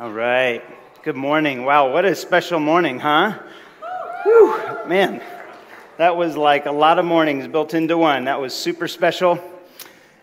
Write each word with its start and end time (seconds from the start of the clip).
All 0.00 0.10
right. 0.10 0.62
Good 1.02 1.14
morning. 1.14 1.66
Wow, 1.66 1.92
what 1.92 2.06
a 2.06 2.14
special 2.14 2.58
morning, 2.58 2.98
huh? 2.98 3.38
Whew, 4.22 4.56
man, 4.86 5.20
that 5.98 6.16
was 6.16 6.38
like 6.38 6.64
a 6.64 6.72
lot 6.72 6.98
of 6.98 7.04
mornings 7.04 7.46
built 7.46 7.74
into 7.74 7.98
one. 7.98 8.24
That 8.24 8.40
was 8.40 8.54
super 8.54 8.88
special. 8.88 9.38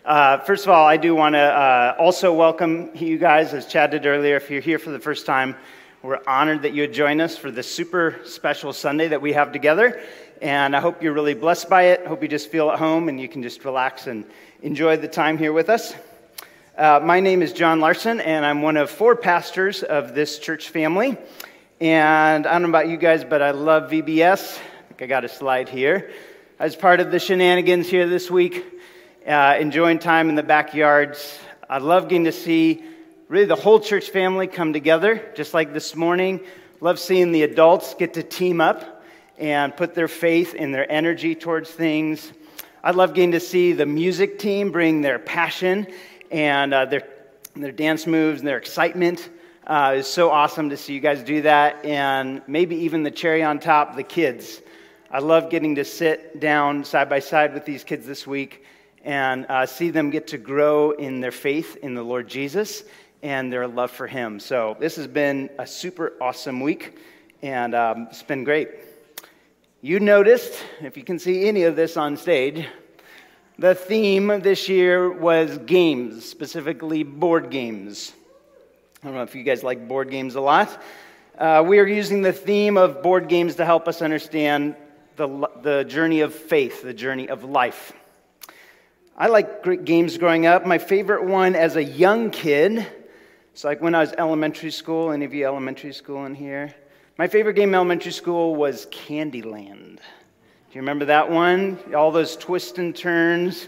Uh, 0.04 0.40
first 0.40 0.66
of 0.66 0.72
all, 0.72 0.88
I 0.88 0.98
do 0.98 1.14
want 1.14 1.36
to 1.36 1.42
uh, 1.42 1.96
also 2.00 2.34
welcome 2.34 2.90
you 2.96 3.20
guys, 3.20 3.54
as 3.54 3.68
Chad 3.68 3.92
did 3.92 4.08
earlier. 4.08 4.38
If 4.38 4.50
you're 4.50 4.62
here 4.62 4.80
for 4.80 4.90
the 4.90 5.00
first 5.00 5.28
time, 5.28 5.56
we're 6.02 6.22
honored 6.26 6.64
that 6.64 6.74
you 6.74 6.82
would 6.82 6.94
join 6.94 7.22
us 7.22 7.38
for 7.38 7.52
this 7.52 7.72
super 7.72 8.20
special 8.26 8.74
Sunday 8.74 9.10
that 9.10 9.22
we 9.22 9.34
have 9.34 9.52
together. 9.52 10.02
And 10.42 10.76
I 10.76 10.80
hope 10.80 11.04
you're 11.04 11.14
really 11.14 11.36
blessed 11.36 11.70
by 11.70 11.84
it. 11.84 12.08
Hope 12.08 12.24
you 12.24 12.28
just 12.28 12.50
feel 12.50 12.72
at 12.72 12.80
home 12.80 13.10
and 13.10 13.22
you 13.22 13.30
can 13.30 13.44
just 13.44 13.64
relax 13.64 14.08
and 14.08 14.26
enjoy 14.64 14.98
the 14.98 15.08
time 15.08 15.38
here 15.38 15.54
with 15.54 15.70
us. 15.70 15.94
Uh, 16.78 17.00
my 17.04 17.20
name 17.20 17.42
is 17.42 17.54
John 17.54 17.80
Larson, 17.80 18.22
and 18.22 18.46
I'm 18.46 18.62
one 18.62 18.78
of 18.78 18.92
four 18.92 19.16
pastors 19.16 19.82
of 19.82 20.14
this 20.14 20.38
church 20.38 20.70
family. 20.70 21.18
And 21.82 22.46
I 22.46 22.52
don't 22.52 22.62
know 22.62 22.70
about 22.70 22.88
you 22.88 22.98
guys, 22.98 23.24
but 23.24 23.42
I 23.42 23.50
love 23.50 23.90
VBS. 23.90 24.60
I 24.60 24.84
think 24.90 25.02
I 25.02 25.08
got 25.08 25.26
a 25.26 25.28
slide 25.28 25.70
here. 25.70 26.12
As 26.60 26.76
part 26.76 27.00
of 27.00 27.10
the 27.10 27.18
shenanigans 27.18 27.90
here 27.90 28.08
this 28.08 28.30
week, 28.30 28.64
uh, 29.28 29.58
enjoying 29.60 29.98
time 29.98 30.30
in 30.30 30.36
the 30.36 30.44
backyards. 30.44 31.40
I 31.68 31.80
love 31.80 32.10
getting 32.10 32.26
to 32.26 32.32
see 32.32 32.84
really 33.28 33.46
the 33.46 33.56
whole 33.56 33.80
church 33.80 34.12
family 34.12 34.46
come 34.46 34.72
together, 34.72 35.32
just 35.34 35.56
like 35.56 35.74
this 35.74 35.96
morning. 35.96 36.42
Love 36.80 37.00
seeing 37.00 37.32
the 37.32 37.42
adults 37.42 37.96
get 37.96 38.14
to 38.14 38.22
team 38.22 38.62
up 38.62 39.04
and 39.40 39.76
put 39.76 39.96
their 39.96 40.08
faith 40.08 40.54
and 40.56 40.76
their 40.76 40.92
energy 40.92 41.34
towards 41.34 41.72
things. 41.72 42.32
I 42.84 42.92
love 42.92 43.16
getting 43.16 43.32
to 43.32 43.40
see 43.40 43.74
the 43.74 43.88
music 43.88 44.38
team 44.38 44.72
bring 44.72 45.02
their 45.02 45.18
passion 45.18 45.88
and 46.32 46.74
uh, 46.74 46.86
their, 46.86 47.08
their 47.56 47.72
dance 47.72 48.08
moves 48.08 48.40
and 48.40 48.48
their 48.48 48.58
excitement. 48.58 49.30
Uh, 49.66 49.96
is 49.98 50.08
so 50.08 50.30
awesome 50.30 50.70
to 50.70 50.78
see 50.78 50.94
you 50.94 51.02
guys 51.02 51.22
do 51.24 51.42
that. 51.42 51.84
And 51.84 52.42
maybe 52.48 52.76
even 52.78 53.04
the 53.04 53.12
cherry 53.12 53.44
on 53.44 53.60
top, 53.60 53.96
the 53.96 54.04
kids. 54.04 54.62
I 55.12 55.20
love 55.20 55.50
getting 55.50 55.76
to 55.76 55.84
sit 55.84 56.40
down 56.40 56.86
side 56.86 57.10
by 57.10 57.20
side 57.20 57.54
with 57.54 57.66
these 57.66 57.84
kids 57.84 58.06
this 58.06 58.26
week 58.26 58.64
and 59.04 59.46
uh, 59.48 59.66
see 59.66 59.90
them 59.90 60.10
get 60.10 60.28
to 60.28 60.38
grow 60.38 60.92
in 60.92 61.22
their 61.22 61.32
faith 61.32 61.78
in 61.82 61.96
the 61.96 62.04
Lord 62.04 62.28
Jesus 62.28 62.84
and 63.24 63.52
their 63.52 63.68
love 63.68 63.92
for 63.92 64.08
Him. 64.08 64.40
So, 64.40 64.76
this 64.80 64.96
has 64.98 65.08
been 65.08 65.50
a 65.58 65.66
super 65.66 66.14
awesome 66.22 66.60
week, 66.60 66.98
and 67.42 67.74
um, 67.74 68.08
it's 68.10 68.24
been 68.24 68.44
great. 68.44 68.70
You 69.82 70.00
noticed, 70.00 70.62
if 70.82 70.98
you 70.98 71.04
can 71.04 71.20
see 71.20 71.48
any 71.48 71.64
of 71.64 71.76
this 71.76 71.98
on 71.98 72.18
stage, 72.18 72.66
the 73.60 73.74
theme 73.74 74.28
this 74.42 74.70
year 74.70 75.12
was 75.12 75.58
games, 75.60 76.26
specifically 76.26 77.04
board 77.04 77.50
games. 77.50 78.14
I 79.02 79.08
don't 79.08 79.16
know 79.16 79.24
if 79.24 79.34
you 79.34 79.44
guys 79.44 79.64
like 79.64 79.88
board 79.88 80.12
games 80.12 80.36
a 80.36 80.42
lot. 80.42 80.82
Uh, 81.38 81.64
we 81.66 81.80
are 81.80 81.88
using 81.88 82.22
the 82.22 82.34
theme 82.34 82.78
of 82.78 83.02
board 83.02 83.28
games 83.28 83.56
to 83.56 83.66
help 83.66 83.88
us 83.88 84.02
understand 84.02 84.76
the, 85.16 85.50
the 85.62 85.84
journey 85.86 86.22
of 86.22 86.34
faith, 86.34 86.84
the 86.84 86.94
journey 86.94 87.30
of 87.30 87.44
life. 87.44 87.94
I 89.18 89.28
like 89.28 89.86
games 89.86 90.18
growing 90.18 90.46
up. 90.46 90.66
My 90.66 90.78
favorite 90.78 91.24
one 91.24 91.56
as 91.56 91.76
a 91.76 91.84
young 91.84 92.30
kid, 92.30 92.86
it's 93.54 93.64
like 93.64 93.82
when 93.82 93.96
I 93.96 94.02
was 94.02 94.14
elementary 94.14 94.70
school. 94.70 95.12
Any 95.12 95.26
of 95.26 95.34
you 95.34 95.46
elementary 95.46 95.94
school 95.94 96.26
in 96.26 96.36
here? 96.36 96.76
My 97.18 97.28
favorite 97.28 97.54
game 97.54 97.70
in 97.70 97.76
elementary 97.76 98.12
school 98.12 98.56
was 98.56 98.86
Candyland. 98.88 99.98
You 100.78 100.82
remember 100.82 101.06
that 101.06 101.32
one? 101.32 101.80
All 101.96 102.12
those 102.12 102.36
twists 102.36 102.78
and 102.78 102.96
turns. 102.96 103.68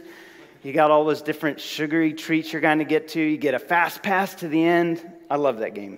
You 0.62 0.74
got 0.74 0.92
all 0.92 1.06
those 1.06 1.24
different 1.24 1.60
sugary 1.60 2.14
treats 2.14 2.54
you're 2.54 2.62
going 2.62 2.78
to 2.78 2.86
get 2.86 3.08
to. 3.08 3.20
You 3.20 3.36
get 3.36 3.56
a 3.56 3.60
fast 3.60 4.04
pass 4.04 4.36
to 4.36 4.48
the 4.48 4.64
end. 4.64 5.04
I 5.28 5.38
love 5.38 5.58
that 5.58 5.74
game. 5.74 5.98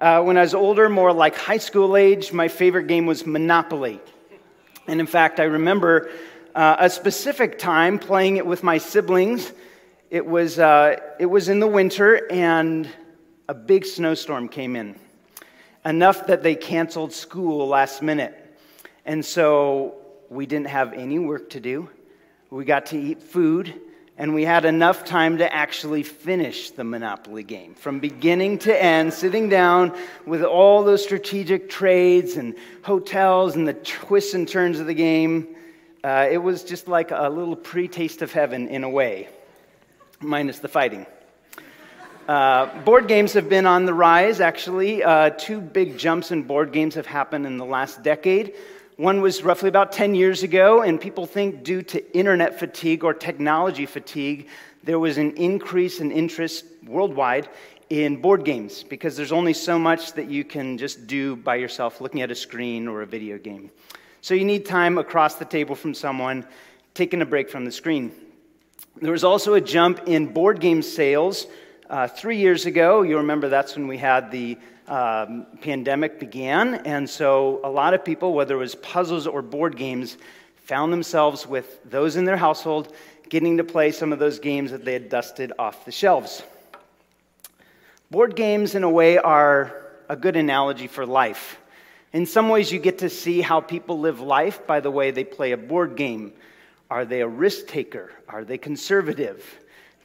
Uh, 0.00 0.22
when 0.22 0.38
I 0.38 0.42
was 0.42 0.54
older, 0.54 0.88
more 0.88 1.12
like 1.12 1.34
high 1.36 1.56
school 1.56 1.96
age, 1.96 2.32
my 2.32 2.46
favorite 2.46 2.86
game 2.86 3.06
was 3.06 3.26
Monopoly. 3.26 3.98
And 4.86 5.00
in 5.00 5.08
fact, 5.08 5.40
I 5.40 5.46
remember 5.46 6.12
uh, 6.54 6.76
a 6.78 6.88
specific 6.88 7.58
time 7.58 7.98
playing 7.98 8.36
it 8.36 8.46
with 8.46 8.62
my 8.62 8.78
siblings. 8.78 9.52
It 10.10 10.24
was, 10.24 10.60
uh, 10.60 10.94
it 11.18 11.26
was 11.26 11.48
in 11.48 11.58
the 11.58 11.66
winter, 11.66 12.30
and 12.30 12.88
a 13.48 13.54
big 13.54 13.84
snowstorm 13.84 14.48
came 14.48 14.76
in, 14.76 14.94
enough 15.84 16.28
that 16.28 16.44
they 16.44 16.54
canceled 16.54 17.12
school 17.12 17.66
last 17.66 18.00
minute. 18.00 18.36
And 19.04 19.24
so 19.24 19.96
we 20.30 20.46
didn't 20.46 20.68
have 20.68 20.92
any 20.92 21.18
work 21.18 21.50
to 21.50 21.60
do. 21.60 21.90
We 22.50 22.64
got 22.64 22.86
to 22.86 22.98
eat 22.98 23.22
food, 23.22 23.74
and 24.16 24.32
we 24.32 24.44
had 24.44 24.64
enough 24.64 25.04
time 25.04 25.38
to 25.38 25.52
actually 25.52 26.04
finish 26.04 26.70
the 26.70 26.84
Monopoly 26.84 27.42
game 27.42 27.74
from 27.74 27.98
beginning 27.98 28.58
to 28.60 28.82
end, 28.82 29.12
sitting 29.12 29.48
down 29.48 29.96
with 30.24 30.44
all 30.44 30.84
those 30.84 31.02
strategic 31.02 31.68
trades 31.68 32.36
and 32.36 32.54
hotels 32.82 33.56
and 33.56 33.66
the 33.66 33.74
twists 33.74 34.34
and 34.34 34.48
turns 34.48 34.78
of 34.78 34.86
the 34.86 34.94
game. 34.94 35.48
Uh, 36.02 36.28
it 36.30 36.38
was 36.38 36.62
just 36.64 36.86
like 36.86 37.10
a 37.10 37.28
little 37.28 37.56
pre 37.56 37.88
taste 37.88 38.22
of 38.22 38.32
heaven 38.32 38.68
in 38.68 38.84
a 38.84 38.88
way, 38.88 39.28
minus 40.20 40.60
the 40.60 40.68
fighting. 40.68 41.06
Uh, 42.28 42.66
board 42.84 43.08
games 43.08 43.32
have 43.32 43.48
been 43.48 43.66
on 43.66 43.84
the 43.84 43.94
rise, 43.94 44.40
actually. 44.40 45.02
Uh, 45.02 45.30
two 45.30 45.60
big 45.60 45.98
jumps 45.98 46.30
in 46.30 46.44
board 46.44 46.70
games 46.72 46.94
have 46.94 47.06
happened 47.06 47.44
in 47.44 47.56
the 47.56 47.64
last 47.64 48.04
decade. 48.04 48.54
One 49.00 49.22
was 49.22 49.42
roughly 49.42 49.70
about 49.70 49.92
10 49.92 50.14
years 50.14 50.42
ago, 50.42 50.82
and 50.82 51.00
people 51.00 51.24
think 51.24 51.62
due 51.62 51.80
to 51.84 52.14
internet 52.14 52.58
fatigue 52.58 53.02
or 53.02 53.14
technology 53.14 53.86
fatigue, 53.86 54.48
there 54.84 54.98
was 54.98 55.16
an 55.16 55.34
increase 55.38 56.00
in 56.00 56.12
interest 56.12 56.66
worldwide 56.86 57.48
in 57.88 58.20
board 58.20 58.44
games 58.44 58.82
because 58.82 59.16
there's 59.16 59.32
only 59.32 59.54
so 59.54 59.78
much 59.78 60.12
that 60.12 60.28
you 60.28 60.44
can 60.44 60.76
just 60.76 61.06
do 61.06 61.34
by 61.34 61.54
yourself 61.54 62.02
looking 62.02 62.20
at 62.20 62.30
a 62.30 62.34
screen 62.34 62.86
or 62.86 63.00
a 63.00 63.06
video 63.06 63.38
game. 63.38 63.70
So 64.20 64.34
you 64.34 64.44
need 64.44 64.66
time 64.66 64.98
across 64.98 65.36
the 65.36 65.46
table 65.46 65.74
from 65.74 65.94
someone 65.94 66.44
taking 66.92 67.22
a 67.22 67.24
break 67.24 67.48
from 67.48 67.64
the 67.64 67.72
screen. 67.72 68.12
There 69.00 69.12
was 69.12 69.24
also 69.24 69.54
a 69.54 69.62
jump 69.62 70.00
in 70.08 70.26
board 70.26 70.60
game 70.60 70.82
sales 70.82 71.46
uh, 71.88 72.06
three 72.06 72.36
years 72.36 72.66
ago. 72.66 73.00
You 73.00 73.16
remember 73.16 73.48
that's 73.48 73.76
when 73.76 73.88
we 73.88 73.96
had 73.96 74.30
the 74.30 74.58
um, 74.90 75.46
pandemic 75.60 76.18
began. 76.18 76.74
And 76.74 77.08
so 77.08 77.60
a 77.62 77.70
lot 77.70 77.94
of 77.94 78.04
people, 78.04 78.34
whether 78.34 78.56
it 78.56 78.58
was 78.58 78.74
puzzles 78.74 79.26
or 79.26 79.40
board 79.40 79.76
games, 79.76 80.18
found 80.64 80.92
themselves 80.92 81.46
with 81.46 81.80
those 81.88 82.16
in 82.16 82.24
their 82.24 82.36
household 82.36 82.92
getting 83.28 83.58
to 83.58 83.64
play 83.64 83.92
some 83.92 84.12
of 84.12 84.18
those 84.18 84.40
games 84.40 84.72
that 84.72 84.84
they 84.84 84.92
had 84.92 85.08
dusted 85.08 85.52
off 85.58 85.84
the 85.84 85.92
shelves. 85.92 86.42
Board 88.10 88.34
games, 88.34 88.74
in 88.74 88.82
a 88.82 88.90
way, 88.90 89.18
are 89.18 89.76
a 90.08 90.16
good 90.16 90.34
analogy 90.34 90.88
for 90.88 91.06
life. 91.06 91.60
In 92.12 92.26
some 92.26 92.48
ways, 92.48 92.72
you 92.72 92.80
get 92.80 92.98
to 92.98 93.08
see 93.08 93.40
how 93.40 93.60
people 93.60 94.00
live 94.00 94.20
life 94.20 94.66
by 94.66 94.80
the 94.80 94.90
way 94.90 95.12
they 95.12 95.22
play 95.22 95.52
a 95.52 95.56
board 95.56 95.94
game. 95.94 96.32
Are 96.90 97.04
they 97.04 97.20
a 97.20 97.28
risk 97.28 97.68
taker? 97.68 98.10
Are 98.28 98.44
they 98.44 98.58
conservative? 98.58 99.44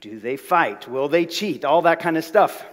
Do 0.01 0.19
they 0.19 0.37
fight? 0.37 0.87
Will 0.87 1.07
they 1.07 1.25
cheat? 1.25 1.65
All 1.65 1.81
that 1.81 1.99
kind 1.99 2.15
of 2.15 2.23
stuff. 2.23 2.63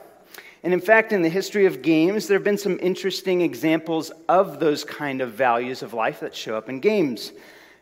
And 0.65 0.73
in 0.73 0.81
fact, 0.81 1.13
in 1.13 1.23
the 1.23 1.29
history 1.29 1.67
of 1.67 1.83
games, 1.83 2.29
there 2.29 2.37
have 2.37 2.45
been 2.45 2.57
some 2.57 2.79
interesting 2.81 3.41
examples 3.41 4.13
of 4.29 4.61
those 4.61 4.85
kind 4.85 5.21
of 5.21 5.33
values 5.33 5.83
of 5.83 5.93
life 5.93 6.21
that 6.21 6.37
show 6.37 6.57
up 6.57 6.69
in 6.69 6.79
games. 6.79 7.33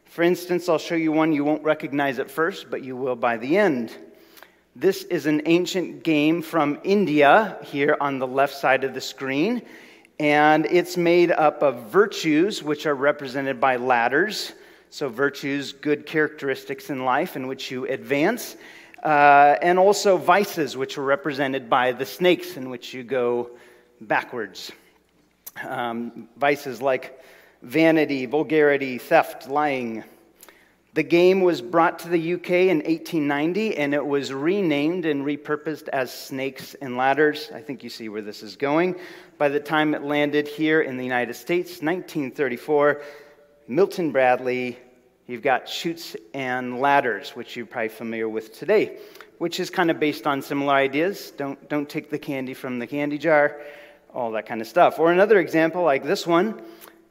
For 0.07 0.23
instance, 0.23 0.69
I'll 0.69 0.79
show 0.79 0.95
you 0.95 1.13
one 1.13 1.33
you 1.33 1.45
won't 1.45 1.63
recognize 1.63 2.19
at 2.19 2.31
first, 2.31 2.71
but 2.71 2.83
you 2.83 2.97
will 2.97 3.17
by 3.17 3.37
the 3.37 3.59
end. 3.59 3.97
This 4.75 5.05
is 5.05 5.27
an 5.27 5.43
ancient 5.45 6.05
game 6.05 6.41
from 6.41 6.79
India 6.83 7.59
here 7.65 7.99
on 8.01 8.19
the 8.19 8.27
left 8.27 8.55
side 8.55 8.83
of 8.85 8.95
the 8.95 9.01
screen, 9.01 9.61
and 10.19 10.65
it's 10.65 10.97
made 10.97 11.33
up 11.33 11.63
of 11.63 11.91
virtues, 11.91 12.63
which 12.63 12.87
are 12.87 12.95
represented 12.95 13.61
by 13.61 13.77
ladders. 13.77 14.53
So, 14.89 15.09
virtues, 15.09 15.73
good 15.73 16.07
characteristics 16.07 16.89
in 16.89 17.05
life 17.05 17.37
in 17.37 17.47
which 17.47 17.71
you 17.71 17.87
advance 17.87 18.57
uh, 19.03 19.56
and 19.62 19.78
also 19.78 20.16
vices, 20.16 20.77
which 20.77 20.99
are 20.99 21.05
represented 21.05 21.71
by 21.71 21.92
the 21.92 22.07
snakes 22.07 22.57
in 22.57 22.71
which 22.71 22.92
you 22.92 23.03
go 23.03 23.51
backwards. 24.01 24.72
Um, 25.63 26.28
vices 26.36 26.80
like 26.80 27.22
vanity, 27.63 28.27
vulgarity, 28.27 28.98
theft, 28.98 29.48
lying. 29.48 30.04
The 30.92 31.03
game 31.03 31.42
was 31.42 31.63
brought 31.63 32.01
to 32.01 32.09
the 32.09 32.34
UK 32.34 32.51
in 32.51 32.78
1890 32.78 33.77
and 33.77 33.95
it 33.95 34.04
was 34.04 34.33
renamed 34.33 35.07
and 35.07 35.25
repurposed 35.25 35.89
as 35.89 36.13
Snakes 36.13 36.75
and 36.75 36.97
Ladders. 36.97 37.51
I 37.54 37.60
think 37.60 37.84
you 37.84 37.91
see 37.91 38.09
where 38.09 38.22
this 38.22 38.42
is 38.42 38.57
going. 38.57 38.97
By 39.39 39.51
the 39.51 39.60
time 39.60 39.95
it 39.95 40.03
landed 40.03 40.48
here 40.48 40.80
in 40.80 40.97
the 40.97 41.04
United 41.04 41.34
States, 41.34 41.80
1934, 41.80 43.03
Milton 43.69 44.10
Bradley 44.10 44.78
You've 45.30 45.42
got 45.42 45.68
chutes 45.68 46.16
and 46.34 46.80
ladders, 46.80 47.36
which 47.36 47.54
you're 47.54 47.65
probably 47.65 47.91
familiar 47.91 48.28
with 48.28 48.53
today, 48.53 48.97
which 49.38 49.60
is 49.60 49.71
kind 49.71 49.88
of 49.88 50.00
based 50.00 50.27
on 50.27 50.42
similar 50.42 50.74
ideas. 50.74 51.30
Don't, 51.30 51.68
don't 51.68 51.88
take 51.88 52.10
the 52.10 52.18
candy 52.18 52.53
from 52.53 52.80
the 52.80 52.86
candy 52.88 53.16
jar, 53.16 53.60
all 54.12 54.32
that 54.32 54.47
kind 54.47 54.60
of 54.60 54.66
stuff. 54.66 54.98
Or 54.98 55.12
another 55.12 55.38
example 55.38 55.84
like 55.84 56.03
this 56.03 56.27
one. 56.27 56.60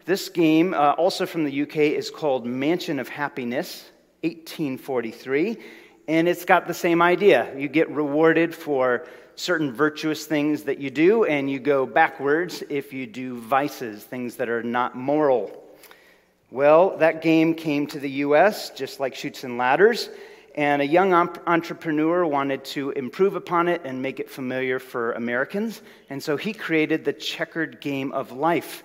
This 0.04 0.28
game, 0.28 0.74
uh, 0.74 0.96
also 0.98 1.26
from 1.26 1.46
the 1.46 1.62
UK, 1.62 1.78
is 1.78 2.12
called 2.12 2.46
Mansion 2.46 3.00
of 3.00 3.08
Happiness, 3.08 3.90
1843. 4.24 5.56
And 6.10 6.28
it's 6.28 6.44
got 6.44 6.68
the 6.68 6.74
same 6.74 7.02
idea. 7.02 7.58
You 7.58 7.70
get 7.70 7.90
rewarded 7.90 8.54
for 8.54 9.08
certain 9.38 9.72
virtuous 9.72 10.26
things 10.26 10.64
that 10.64 10.80
you 10.80 10.90
do, 10.90 11.24
and 11.24 11.50
you 11.50 11.58
go 11.58 11.86
backwards 11.86 12.64
if 12.70 12.92
you 12.92 13.08
do 13.08 13.38
vices, 13.38 14.04
things 14.04 14.36
that 14.36 14.50
are 14.50 14.62
not 14.62 14.98
moral. 14.98 15.69
Well, 16.52 16.98
that 16.98 17.22
game 17.22 17.54
came 17.54 17.86
to 17.88 18.00
the 18.00 18.10
U.S. 18.10 18.72
just 18.72 19.00
like 19.00 19.14
Chutes 19.14 19.44
and 19.44 19.60
Ladders, 19.60 20.10
and 20.56 20.82
a 20.82 20.86
young 20.86 21.14
entrepreneur 21.14 22.26
wanted 22.26 22.66
to 22.66 22.90
improve 22.92 23.36
upon 23.36 23.68
it 23.68 23.82
and 23.86 24.02
make 24.02 24.20
it 24.20 24.32
familiar 24.32 24.80
for 24.80 25.12
Americans. 25.12 25.84
And 26.10 26.22
so 26.22 26.38
he 26.38 26.54
created 26.54 27.06
the 27.06 27.14
checkered 27.14 27.80
game 27.82 28.12
of 28.14 28.32
life. 28.32 28.84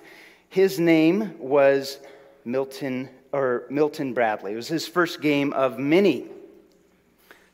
His 0.49 0.79
name 0.79 1.33
was 1.39 1.97
Milton 2.45 3.09
or 3.31 3.65
Milton 3.71 4.13
Bradley. 4.13 4.53
It 4.53 4.57
was 4.57 4.67
his 4.67 4.87
first 4.87 5.19
game 5.19 5.51
of 5.51 5.79
many. 5.79 6.27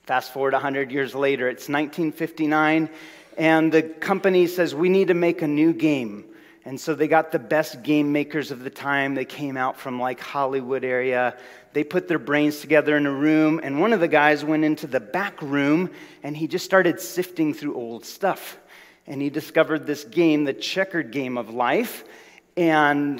Fast 0.03 0.33
forward 0.33 0.51
100 0.51 0.91
years 0.91 1.15
later, 1.15 1.47
it's 1.47 1.69
1959, 1.69 2.89
and 3.37 3.71
the 3.71 3.81
company 3.81 4.45
says, 4.45 4.75
We 4.75 4.89
need 4.89 5.07
to 5.07 5.13
make 5.13 5.41
a 5.41 5.47
new 5.47 5.71
game. 5.71 6.25
And 6.63 6.79
so 6.79 6.93
they 6.93 7.07
got 7.07 7.31
the 7.31 7.39
best 7.39 7.81
game 7.81 8.11
makers 8.11 8.51
of 8.51 8.63
the 8.63 8.69
time. 8.69 9.15
They 9.15 9.25
came 9.25 9.57
out 9.57 9.77
from 9.77 9.99
like 9.99 10.19
Hollywood 10.19 10.83
area. 10.83 11.35
They 11.73 11.83
put 11.83 12.07
their 12.07 12.19
brains 12.19 12.59
together 12.59 12.95
in 12.97 13.07
a 13.07 13.11
room, 13.11 13.59
and 13.63 13.79
one 13.79 13.93
of 13.93 13.99
the 13.99 14.07
guys 14.07 14.45
went 14.45 14.63
into 14.63 14.85
the 14.85 14.99
back 14.99 15.41
room 15.41 15.89
and 16.21 16.37
he 16.37 16.47
just 16.47 16.65
started 16.65 16.99
sifting 16.99 17.53
through 17.53 17.75
old 17.75 18.05
stuff. 18.05 18.59
And 19.07 19.21
he 19.21 19.31
discovered 19.31 19.87
this 19.87 20.03
game, 20.03 20.43
the 20.43 20.53
checkered 20.53 21.11
game 21.11 21.37
of 21.37 21.49
life, 21.49 22.03
and 22.55 23.19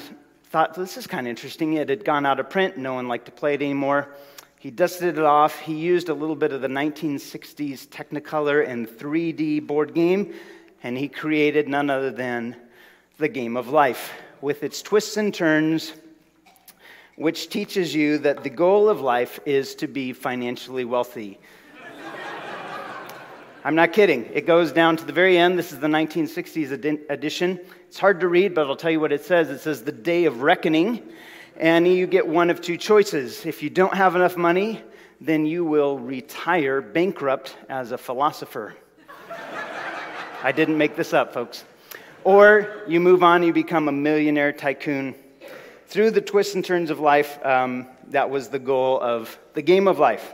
thought, 0.52 0.76
this 0.76 0.98
is 0.98 1.08
kind 1.08 1.26
of 1.26 1.30
interesting. 1.32 1.74
It 1.74 1.90
had 1.90 2.06
gone 2.06 2.26
out 2.26 2.40
of 2.40 2.50
print, 2.50 2.78
no 2.78 2.94
one 2.94 3.08
liked 3.08 3.26
to 3.26 3.32
play 3.32 3.56
it 3.56 3.62
anymore. 3.62 4.14
He 4.60 4.70
dusted 4.70 5.18
it 5.18 5.24
off. 5.24 5.58
He 5.58 5.74
used 5.74 6.10
a 6.10 6.14
little 6.14 6.36
bit 6.36 6.52
of 6.52 6.62
the 6.62 6.68
1960s 6.68 7.88
Technicolor 7.88 8.68
and 8.68 8.88
3D 8.88 9.66
board 9.66 9.96
game, 9.96 10.36
and 10.84 10.96
he 10.96 11.08
created 11.08 11.68
none 11.68 11.90
other 11.90 12.12
than 12.12 12.56
the 13.22 13.30
game 13.30 13.56
of 13.56 13.70
life 13.70 14.12
with 14.42 14.64
its 14.64 14.82
twists 14.82 15.16
and 15.16 15.32
turns, 15.32 15.94
which 17.18 17.50
teaches 17.50 17.94
you 17.94 18.18
that 18.18 18.44
the 18.44 18.50
goal 18.50 18.90
of 18.90 19.00
life 19.00 19.40
is 19.46 19.76
to 19.76 19.88
be 19.88 20.12
financially 20.12 20.86
wealthy. 20.86 21.40
I'm 23.64 23.76
not 23.76 23.94
kidding. 23.94 24.28
It 24.34 24.48
goes 24.48 24.72
down 24.72 24.98
to 24.98 25.06
the 25.06 25.14
very 25.14 25.38
end. 25.38 25.60
This 25.60 25.72
is 25.72 25.80
the 25.80 25.88
1960s 25.88 26.72
edition. 27.12 27.60
It's 27.88 28.00
hard 28.00 28.20
to 28.22 28.28
read, 28.28 28.56
but 28.56 28.66
I'll 28.66 28.76
tell 28.76 28.90
you 28.90 29.00
what 29.00 29.12
it 29.12 29.24
says. 29.24 29.52
It 29.52 29.60
says, 29.60 29.84
The 29.84 29.92
day 29.92 30.26
of 30.26 30.42
reckoning. 30.42 31.04
And 31.58 31.88
you 31.88 32.08
get 32.08 32.28
one 32.28 32.50
of 32.50 32.60
two 32.60 32.76
choices. 32.76 33.46
If 33.46 33.62
you 33.62 33.70
don't 33.70 33.94
have 33.94 34.16
enough 34.16 34.36
money, 34.36 34.82
then 35.20 35.46
you 35.46 35.64
will 35.64 36.00
retire 36.00 36.82
bankrupt 36.82 37.56
as 37.70 37.92
a 37.92 38.00
philosopher. 38.00 38.74
I 40.44 40.52
didn't 40.52 40.80
make 40.80 40.96
this 40.96 41.14
up, 41.14 41.36
folks. 41.36 41.66
Or 42.24 42.84
you 42.88 43.00
move 43.00 43.24
on, 43.24 43.42
you 43.42 43.52
become 43.52 43.88
a 43.88 43.92
millionaire 43.92 44.54
tycoon. 44.54 45.16
Through 45.88 46.12
the 46.12 46.22
twists 46.22 46.56
and 46.56 46.64
turns 46.64 46.90
of 46.90 47.00
life, 47.00 47.44
um, 47.44 47.88
that 48.10 48.30
was 48.30 48.50
the 48.50 48.60
goal 48.60 49.00
of 49.02 49.38
the 49.54 49.62
game 49.62 49.88
of 49.88 49.98
life. 49.98 50.34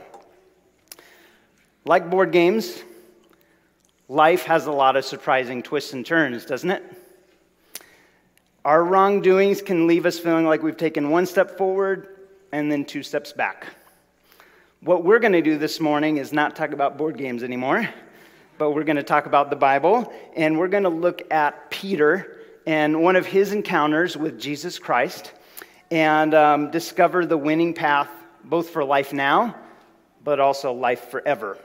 Like 1.86 2.10
board 2.10 2.32
games, 2.32 2.84
life 4.10 4.44
has 4.44 4.66
a 4.66 4.72
lot 4.72 4.98
of 4.98 5.06
surprising 5.06 5.64
twists 5.64 5.94
and 5.94 6.06
turns, 6.06 6.46
doesn't 6.46 6.70
it? 6.70 6.84
Our 8.66 8.84
wrongdoings 8.84 9.62
can 9.62 9.88
leave 9.88 10.06
us 10.06 10.20
feeling 10.20 10.46
like 10.46 10.62
we've 10.62 10.76
taken 10.76 11.10
one 11.10 11.26
step 11.26 11.58
forward 11.58 12.28
and 12.52 12.70
then 12.70 12.84
two 12.84 13.02
steps 13.02 13.32
back. 13.32 13.68
What 14.82 15.06
we're 15.06 15.20
going 15.20 15.34
to 15.34 15.42
do 15.42 15.58
this 15.58 15.80
morning 15.80 16.18
is 16.18 16.34
not 16.34 16.56
talk 16.56 16.74
about 16.74 16.98
board 16.98 17.18
games 17.18 17.44
anymore 17.44 17.90
but 18.58 18.72
we're 18.72 18.84
going 18.84 18.98
to 18.98 19.04
talk 19.04 19.26
about 19.26 19.50
the 19.50 19.56
Bible, 19.56 20.12
and 20.36 20.58
we're 20.58 20.68
going 20.68 20.84
to 20.84 20.90
look 20.90 21.32
at 21.32 21.70
Peter 21.70 22.38
and 22.66 23.02
one 23.02 23.16
of 23.16 23.26
his 23.26 23.54
encounters 23.54 24.18
with 24.18 24.40
Jesus 24.40 24.80
Christ 24.80 25.32
and 25.92 26.34
um, 26.34 26.72
discover 26.72 27.26
the 27.26 27.38
winning 27.38 27.74
path 27.74 28.10
both 28.44 28.70
for 28.70 28.84
life 28.84 29.14
now, 29.14 29.56
but 30.24 30.40
also 30.40 30.74
life 30.74 31.10
forever. 31.10 31.58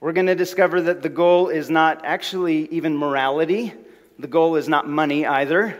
We're 0.00 0.12
going 0.12 0.26
to 0.26 0.34
discover 0.34 0.80
that 0.82 1.02
the 1.02 1.08
goal 1.08 1.48
is 1.48 1.70
not 1.70 2.04
actually 2.04 2.68
even 2.68 2.96
morality, 2.96 3.72
the 4.18 4.28
goal 4.28 4.56
is 4.56 4.68
not 4.68 4.88
money 4.88 5.26
either. 5.26 5.78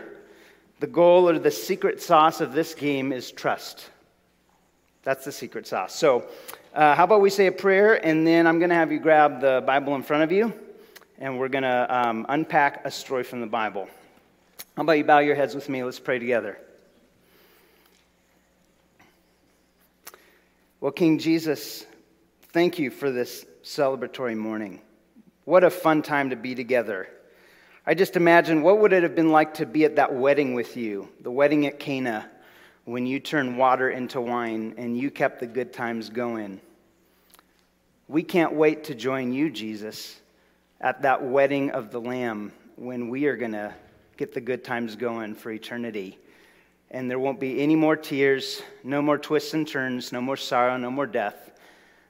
The 0.79 0.87
goal 0.87 1.27
or 1.27 1.39
the 1.39 1.49
secret 1.49 2.03
sauce 2.03 2.39
of 2.39 2.53
this 2.53 2.75
game 2.75 3.11
is 3.11 3.31
trust. 3.31 3.89
That's 5.01 5.25
the 5.25 5.31
secret 5.31 5.65
sauce. 5.65 5.95
So, 5.95 6.27
uh, 6.73 6.95
how 6.95 7.05
about 7.05 7.21
we 7.21 7.29
say 7.29 7.47
a 7.47 7.51
prayer, 7.51 7.93
and 7.93 8.25
then 8.25 8.45
I'm 8.45 8.59
going 8.59 8.69
to 8.69 8.75
have 8.75 8.91
you 8.91 8.99
grab 8.99 9.41
the 9.41 9.63
Bible 9.65 9.95
in 9.95 10.03
front 10.03 10.23
of 10.23 10.31
you, 10.31 10.53
and 11.17 11.39
we're 11.39 11.47
going 11.47 11.63
to 11.63 11.87
um, 11.89 12.25
unpack 12.29 12.85
a 12.85 12.91
story 12.91 13.23
from 13.23 13.41
the 13.41 13.47
Bible. 13.47 13.87
How 14.75 14.83
about 14.83 14.93
you 14.93 15.03
bow 15.03 15.19
your 15.19 15.35
heads 15.35 15.55
with 15.55 15.69
me? 15.69 15.83
Let's 15.83 15.99
pray 15.99 16.19
together. 16.19 16.57
Well, 20.79 20.91
King 20.91 21.17
Jesus, 21.17 21.85
thank 22.49 22.77
you 22.77 22.91
for 22.91 23.09
this 23.09 23.45
celebratory 23.63 24.37
morning. 24.37 24.81
What 25.45 25.63
a 25.63 25.69
fun 25.69 26.03
time 26.03 26.29
to 26.29 26.35
be 26.35 26.53
together. 26.53 27.07
I 27.85 27.93
just 27.93 28.15
imagine 28.15 28.61
what 28.61 28.79
would 28.79 28.93
it 28.93 29.03
have 29.03 29.15
been 29.15 29.31
like 29.31 29.55
to 29.55 29.65
be 29.65 29.85
at 29.85 29.95
that 29.95 30.13
wedding 30.13 30.53
with 30.53 30.77
you, 30.77 31.09
the 31.21 31.31
wedding 31.31 31.65
at 31.65 31.79
Cana, 31.79 32.29
when 32.87 33.05
you 33.05 33.19
turned 33.19 33.57
water 33.57 33.89
into 33.89 34.21
wine 34.21 34.73
and 34.77 34.97
you 34.97 35.11
kept 35.11 35.41
the 35.41 35.45
good 35.45 35.73
times 35.73 36.09
going. 36.09 36.61
We 38.07 38.23
can't 38.23 38.53
wait 38.53 38.85
to 38.85 38.95
join 38.95 39.33
you, 39.33 39.49
Jesus, 39.49 40.17
at 40.79 41.01
that 41.01 41.21
wedding 41.21 41.71
of 41.71 41.91
the 41.91 41.99
Lamb 41.99 42.53
when 42.77 43.09
we 43.09 43.25
are 43.25 43.35
going 43.35 43.51
to 43.51 43.75
get 44.15 44.33
the 44.33 44.39
good 44.39 44.63
times 44.63 44.95
going 44.95 45.35
for 45.35 45.51
eternity. 45.51 46.17
And 46.89 47.11
there 47.11 47.19
won't 47.19 47.41
be 47.41 47.61
any 47.61 47.75
more 47.75 47.97
tears, 47.97 48.61
no 48.85 49.01
more 49.01 49.17
twists 49.17 49.53
and 49.53 49.67
turns, 49.67 50.13
no 50.13 50.21
more 50.21 50.37
sorrow, 50.37 50.77
no 50.77 50.89
more 50.89 51.07
death, 51.07 51.51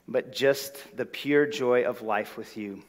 but 0.07 0.31
just 0.31 0.95
the 0.95 1.07
pure 1.07 1.47
joy 1.47 1.85
of 1.85 2.03
life 2.03 2.37
with 2.37 2.55
you. 2.55 2.83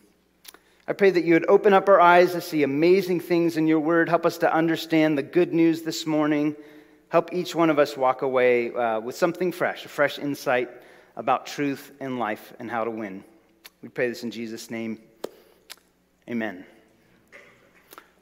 I 0.87 0.93
pray 0.93 1.09
that 1.09 1.25
you 1.25 1.33
would 1.33 1.49
open 1.49 1.73
up 1.73 1.89
our 1.89 2.03
eyes 2.03 2.33
to 2.33 2.43
see 2.43 2.65
amazing 2.65 3.21
things 3.21 3.57
in 3.57 3.67
your 3.67 3.81
word. 3.81 4.11
Help 4.11 4.27
us 4.27 4.37
to 4.39 4.53
understand 4.53 5.17
the 5.17 5.23
good 5.23 5.55
news 5.55 5.81
this 5.81 6.05
morning. 6.05 6.55
Help 7.11 7.33
each 7.33 7.55
one 7.55 7.71
of 7.71 7.79
us 7.79 7.97
walk 7.97 8.23
away 8.23 8.73
uh, 8.75 9.01
with 9.01 9.17
something 9.17 9.51
fresh, 9.51 9.85
a 9.85 9.89
fresh 9.89 10.19
insight 10.19 10.69
about 11.17 11.47
truth 11.47 11.93
and 12.01 12.19
life 12.19 12.53
and 12.59 12.71
how 12.71 12.85
to 12.85 12.91
win. 12.91 13.25
We 13.83 13.89
pray 13.89 14.09
this 14.09 14.25
in 14.25 14.31
Jesus' 14.31 14.71
name. 14.71 14.99
Amen. 16.29 16.67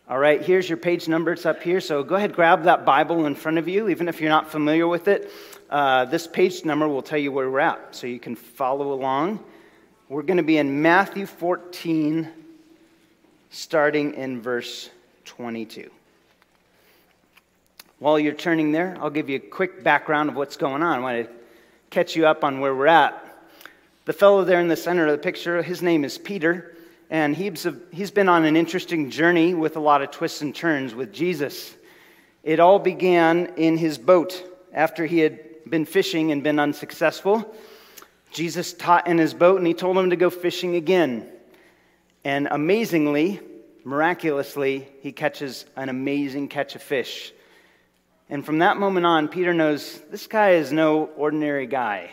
All 0.08 0.18
right, 0.18 0.40
here's 0.40 0.68
your 0.68 0.78
page 0.78 1.08
number. 1.08 1.32
It's 1.32 1.46
up 1.46 1.60
here. 1.64 1.80
So 1.80 2.04
go 2.04 2.14
ahead, 2.14 2.32
grab 2.32 2.62
that 2.62 2.84
Bible 2.84 3.26
in 3.26 3.34
front 3.34 3.58
of 3.58 3.66
you, 3.66 3.88
even 3.88 4.06
if 4.06 4.20
you're 4.20 4.30
not 4.30 4.48
familiar 4.48 4.86
with 4.86 5.08
it. 5.08 5.32
Uh, 5.68 6.04
this 6.04 6.28
page 6.28 6.64
number 6.64 6.86
will 6.86 7.02
tell 7.02 7.18
you 7.18 7.32
where 7.32 7.50
we're 7.50 7.58
at, 7.58 7.92
so 7.92 8.06
you 8.06 8.20
can 8.20 8.36
follow 8.36 8.92
along. 8.92 9.42
We're 10.08 10.22
going 10.22 10.36
to 10.36 10.44
be 10.44 10.58
in 10.58 10.80
Matthew 10.80 11.26
14, 11.26 12.28
starting 13.50 14.14
in 14.14 14.40
verse 14.40 14.90
22. 15.24 15.90
While 17.98 18.18
you're 18.18 18.34
turning 18.34 18.72
there, 18.72 18.94
I'll 19.00 19.08
give 19.08 19.30
you 19.30 19.36
a 19.36 19.40
quick 19.40 19.82
background 19.82 20.28
of 20.28 20.36
what's 20.36 20.58
going 20.58 20.82
on. 20.82 20.98
I 20.98 21.00
want 21.00 21.26
to 21.26 21.32
catch 21.88 22.14
you 22.14 22.26
up 22.26 22.44
on 22.44 22.60
where 22.60 22.74
we're 22.74 22.88
at. 22.88 23.22
The 24.04 24.12
fellow 24.12 24.44
there 24.44 24.60
in 24.60 24.68
the 24.68 24.76
center 24.76 25.06
of 25.06 25.12
the 25.12 25.18
picture, 25.18 25.62
his 25.62 25.80
name 25.80 26.04
is 26.04 26.18
Peter, 26.18 26.76
and 27.08 27.34
he's, 27.34 27.66
he's 27.90 28.10
been 28.10 28.28
on 28.28 28.44
an 28.44 28.54
interesting 28.54 29.08
journey 29.08 29.54
with 29.54 29.76
a 29.76 29.80
lot 29.80 30.02
of 30.02 30.10
twists 30.10 30.42
and 30.42 30.54
turns 30.54 30.94
with 30.94 31.10
Jesus. 31.10 31.74
It 32.44 32.60
all 32.60 32.78
began 32.78 33.54
in 33.56 33.78
his 33.78 33.96
boat 33.96 34.44
after 34.74 35.06
he 35.06 35.20
had 35.20 35.40
been 35.68 35.86
fishing 35.86 36.32
and 36.32 36.42
been 36.42 36.58
unsuccessful. 36.58 37.50
Jesus 38.30 38.74
taught 38.74 39.06
in 39.06 39.16
his 39.16 39.32
boat 39.32 39.56
and 39.56 39.66
he 39.66 39.72
told 39.72 39.96
him 39.96 40.10
to 40.10 40.16
go 40.16 40.28
fishing 40.28 40.76
again. 40.76 41.26
And 42.24 42.46
amazingly, 42.50 43.40
miraculously, 43.84 44.86
he 45.00 45.12
catches 45.12 45.64
an 45.76 45.88
amazing 45.88 46.48
catch 46.48 46.74
of 46.74 46.82
fish. 46.82 47.32
And 48.28 48.44
from 48.44 48.58
that 48.58 48.76
moment 48.76 49.06
on, 49.06 49.28
Peter 49.28 49.54
knows 49.54 50.00
this 50.10 50.26
guy 50.26 50.52
is 50.52 50.72
no 50.72 51.04
ordinary 51.16 51.66
guy. 51.66 52.10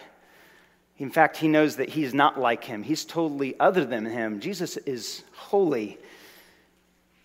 In 1.00 1.10
fact, 1.10 1.38
he 1.38 1.48
knows 1.48 1.78
that 1.78 1.90
he's 1.90 2.14
not 2.14 2.40
like 2.40 2.64
him. 2.64 2.84
He's 2.84 3.04
totally 3.04 3.60
other 3.60 3.84
than 3.84 4.06
him. 4.06 4.40
Jesus 4.40 4.78
is 4.78 5.24
holy. 5.34 5.98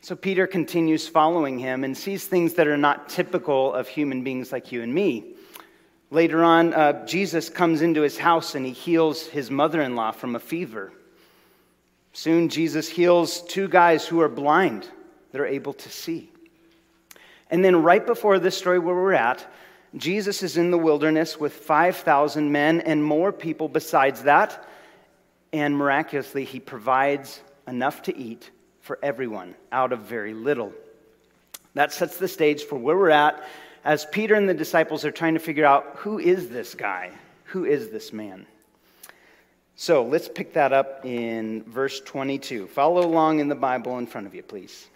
So 0.01 0.17
Peter 0.17 0.47
continues 0.47 1.07
following 1.07 1.59
him 1.59 1.85
and 1.85 1.97
sees 1.97 2.25
things 2.25 2.55
that 2.55 2.67
are 2.67 2.79
not 2.79 3.11
typical 3.11 3.75
of 3.75 3.87
human 3.87 4.25
beings 4.25 4.53
like 4.53 4.73
you 4.73 4.83
and 4.83 4.95
me. 4.95 5.35
Later 6.11 6.43
on, 6.43 6.73
uh, 6.73 7.05
Jesus 7.05 7.51
comes 7.51 7.83
into 7.83 8.01
his 8.01 8.17
house 8.17 8.55
and 8.55 8.65
he 8.65 8.73
heals 8.73 9.27
his 9.27 9.51
mother 9.51 9.83
in 9.83 9.97
law 9.97 10.13
from 10.13 10.35
a 10.35 10.41
fever. 10.41 10.93
Soon, 12.15 12.49
Jesus 12.49 12.89
heals 12.89 13.43
two 13.43 13.69
guys 13.69 14.07
who 14.07 14.21
are 14.21 14.31
blind, 14.31 14.89
they're 15.31 15.47
able 15.47 15.75
to 15.75 15.91
see. 15.91 16.33
And 17.51 17.65
then, 17.65 17.83
right 17.83 18.05
before 18.05 18.39
this 18.39 18.57
story 18.57 18.79
where 18.79 18.95
we're 18.95 19.13
at, 19.13 19.47
Jesus 19.97 20.43
is 20.43 20.57
in 20.57 20.71
the 20.71 20.79
wilderness 20.79 21.41
with 21.41 21.53
5,000 21.53 22.53
men 22.53 22.81
and 22.83 23.03
more 23.03 23.33
people 23.33 23.69
besides 23.69 24.23
that. 24.23 24.65
and 25.51 25.75
miraculously, 25.75 26.45
he 26.45 26.61
provides 26.61 27.41
enough 27.67 28.03
to 28.03 28.17
eat 28.17 28.51
for 28.83 28.99
everyone 29.03 29.55
out 29.73 29.93
of 29.93 30.01
very 30.01 30.35
little. 30.35 30.73
That 31.75 31.93
sets 31.93 32.19
the 32.19 32.29
stage 32.29 32.65
for 32.65 32.77
where 32.77 32.97
we're 32.97 33.11
at 33.11 33.43
as 33.85 34.05
Peter 34.05 34.35
and 34.35 34.49
the 34.49 34.55
disciples 34.55 35.05
are 35.05 35.11
trying 35.11 35.35
to 35.35 35.41
figure 35.41 35.65
out 35.65 35.93
who 35.97 36.19
is 36.19 36.49
this 36.49 36.75
guy? 36.75 37.11
Who 37.45 37.65
is 37.65 37.89
this 37.89 38.13
man? 38.13 38.47
So 39.77 40.05
let's 40.05 40.29
pick 40.29 40.55
that 40.55 40.73
up 40.73 41.07
in 41.07 41.63
verse 41.63 42.01
22. 42.01 42.67
Follow 42.67 43.07
along 43.07 43.39
in 43.39 43.49
the 43.49 43.55
Bible 43.55 43.97
in 43.99 44.07
front 44.07 44.27
of 44.27 44.35
you, 44.35 44.43
please. 44.43 44.89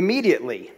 Immediately, 0.00 0.70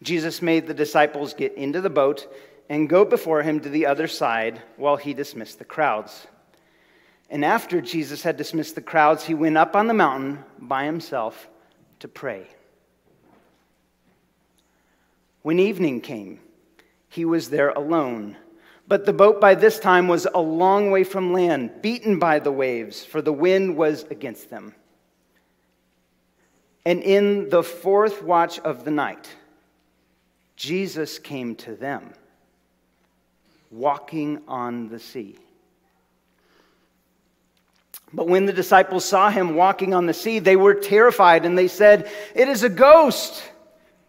Jesus 0.00 0.40
made 0.40 0.68
the 0.68 0.72
disciples 0.74 1.34
get 1.34 1.54
into 1.54 1.80
the 1.80 1.90
boat 1.90 2.32
and 2.68 2.88
go 2.88 3.04
before 3.04 3.42
him 3.42 3.58
to 3.58 3.68
the 3.68 3.86
other 3.86 4.06
side 4.06 4.62
while 4.76 4.96
he 4.96 5.12
dismissed 5.12 5.58
the 5.58 5.64
crowds. 5.64 6.28
And 7.30 7.44
after 7.44 7.80
Jesus 7.80 8.22
had 8.22 8.36
dismissed 8.36 8.76
the 8.76 8.80
crowds, 8.80 9.24
he 9.24 9.34
went 9.34 9.56
up 9.56 9.74
on 9.74 9.88
the 9.88 9.92
mountain 9.92 10.44
by 10.56 10.84
himself 10.84 11.48
to 11.98 12.06
pray. 12.06 12.46
When 15.42 15.58
evening 15.58 16.00
came, 16.00 16.38
he 17.08 17.24
was 17.24 17.50
there 17.50 17.70
alone. 17.70 18.36
But 18.86 19.04
the 19.04 19.12
boat 19.12 19.40
by 19.40 19.56
this 19.56 19.80
time 19.80 20.06
was 20.06 20.28
a 20.32 20.40
long 20.40 20.92
way 20.92 21.02
from 21.02 21.32
land, 21.32 21.82
beaten 21.82 22.20
by 22.20 22.38
the 22.38 22.52
waves, 22.52 23.04
for 23.04 23.20
the 23.20 23.32
wind 23.32 23.76
was 23.76 24.04
against 24.10 24.48
them. 24.48 24.76
And 26.84 27.02
in 27.02 27.50
the 27.50 27.62
fourth 27.62 28.22
watch 28.22 28.58
of 28.60 28.84
the 28.84 28.90
night, 28.90 29.28
Jesus 30.56 31.18
came 31.18 31.54
to 31.56 31.74
them, 31.74 32.12
walking 33.70 34.42
on 34.48 34.88
the 34.88 34.98
sea. 34.98 35.36
But 38.12 38.28
when 38.28 38.46
the 38.46 38.52
disciples 38.52 39.04
saw 39.04 39.30
him 39.30 39.54
walking 39.54 39.94
on 39.94 40.06
the 40.06 40.14
sea, 40.14 40.38
they 40.38 40.56
were 40.56 40.74
terrified 40.74 41.46
and 41.46 41.56
they 41.56 41.68
said, 41.68 42.10
It 42.34 42.48
is 42.48 42.62
a 42.62 42.68
ghost. 42.68 43.42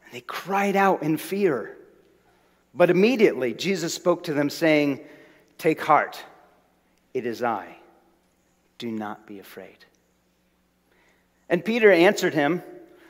And 0.06 0.14
they 0.14 0.22
cried 0.22 0.76
out 0.76 1.04
in 1.04 1.18
fear. 1.18 1.78
But 2.74 2.90
immediately 2.90 3.54
Jesus 3.54 3.94
spoke 3.94 4.24
to 4.24 4.34
them, 4.34 4.50
saying, 4.50 5.02
Take 5.58 5.82
heart, 5.82 6.24
it 7.14 7.26
is 7.26 7.44
I. 7.44 7.78
Do 8.78 8.90
not 8.90 9.28
be 9.28 9.40
afraid. 9.40 9.86
And 11.52 11.64
Peter 11.64 11.92
answered 11.92 12.34
him, 12.34 12.64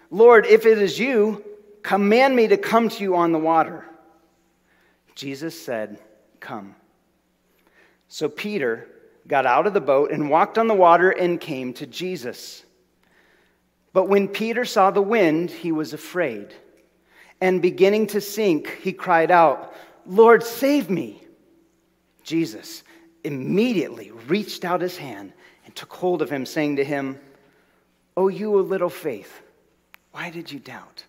Lord, 0.10 0.48
if 0.48 0.66
it 0.66 0.80
is 0.80 1.00
you, 1.00 1.46
command 1.84 2.36
me 2.36 2.48
to 2.48 2.58
come 2.58 2.90
to 2.90 3.04
you 3.04 3.16
on 3.16 3.32
the 3.32 3.40
water. 3.40 3.86
Jesus 5.16 5.60
said, 5.64 6.00
Come. 6.40 6.76
So 8.08 8.28
Peter 8.28 8.88
got 9.28 9.46
out 9.46 9.68
of 9.68 9.76
the 9.76 9.80
boat 9.80 10.12
and 10.12 10.30
walked 10.30 10.58
on 10.58 10.68
the 10.68 10.74
water 10.74 11.12
and 11.12 11.40
came 11.40 11.72
to 11.76 11.86
Jesus. 11.86 12.66
But 13.94 14.10
when 14.10 14.28
Peter 14.28 14.66
saw 14.66 14.90
the 14.90 15.04
wind, 15.04 15.52
he 15.52 15.72
was 15.72 15.94
afraid. 15.94 16.54
And 17.40 17.62
beginning 17.62 18.08
to 18.08 18.22
sink, 18.22 18.80
he 18.82 18.92
cried 18.92 19.30
out, 19.30 19.76
Lord, 20.08 20.44
save 20.44 20.90
me. 20.90 21.24
Jesus 22.24 22.84
immediately 23.24 24.12
reached 24.28 24.66
out 24.66 24.82
his 24.82 24.98
hand 24.98 25.32
and 25.66 25.76
took 25.76 25.94
hold 25.94 26.24
of 26.24 26.30
him, 26.30 26.46
saying 26.46 26.78
to 26.78 26.84
him, 26.84 27.20
O 28.18 28.28
you 28.28 28.58
of 28.58 28.70
little 28.70 28.90
faith, 28.90 29.42
why 30.12 30.30
did 30.30 30.52
you 30.52 30.60
doubt? 30.60 31.04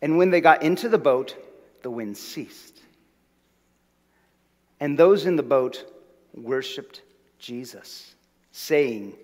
And 0.00 0.18
when 0.18 0.30
they 0.30 0.40
got 0.40 0.62
into 0.62 0.88
the 0.88 0.98
boat, 0.98 1.36
the 1.82 1.90
wind 1.90 2.16
ceased. 2.16 2.80
And 4.80 4.98
those 4.98 5.26
in 5.26 5.36
the 5.36 5.42
boat 5.42 5.84
worshiped 6.34 7.02
Jesus, 7.38 8.14
saying, 8.50 9.14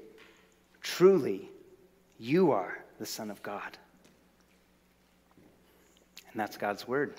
Truly, 0.80 1.48
you 2.18 2.52
are 2.52 2.78
the 2.98 3.06
Son 3.06 3.30
of 3.30 3.42
God. 3.42 3.76
And 6.32 6.40
that's 6.40 6.56
God's 6.56 6.86
word. 6.86 7.14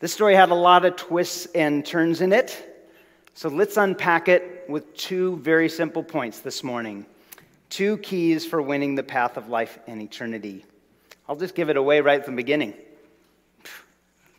This 0.00 0.12
story 0.12 0.34
had 0.34 0.50
a 0.50 0.54
lot 0.54 0.84
of 0.84 0.96
twists 0.96 1.46
and 1.54 1.84
turns 1.84 2.20
in 2.20 2.32
it. 2.32 2.88
So 3.34 3.48
let's 3.48 3.76
unpack 3.76 4.28
it 4.28 4.64
with 4.68 4.94
two 4.96 5.36
very 5.36 5.68
simple 5.68 6.02
points 6.02 6.40
this 6.40 6.62
morning. 6.62 7.06
Two 7.72 7.96
keys 7.96 8.44
for 8.44 8.60
winning 8.60 8.96
the 8.96 9.02
path 9.02 9.38
of 9.38 9.48
life 9.48 9.78
and 9.86 10.02
eternity. 10.02 10.66
I'll 11.26 11.36
just 11.36 11.54
give 11.54 11.70
it 11.70 11.78
away 11.78 12.02
right 12.02 12.22
from 12.22 12.36
the 12.36 12.42
beginning. 12.42 12.74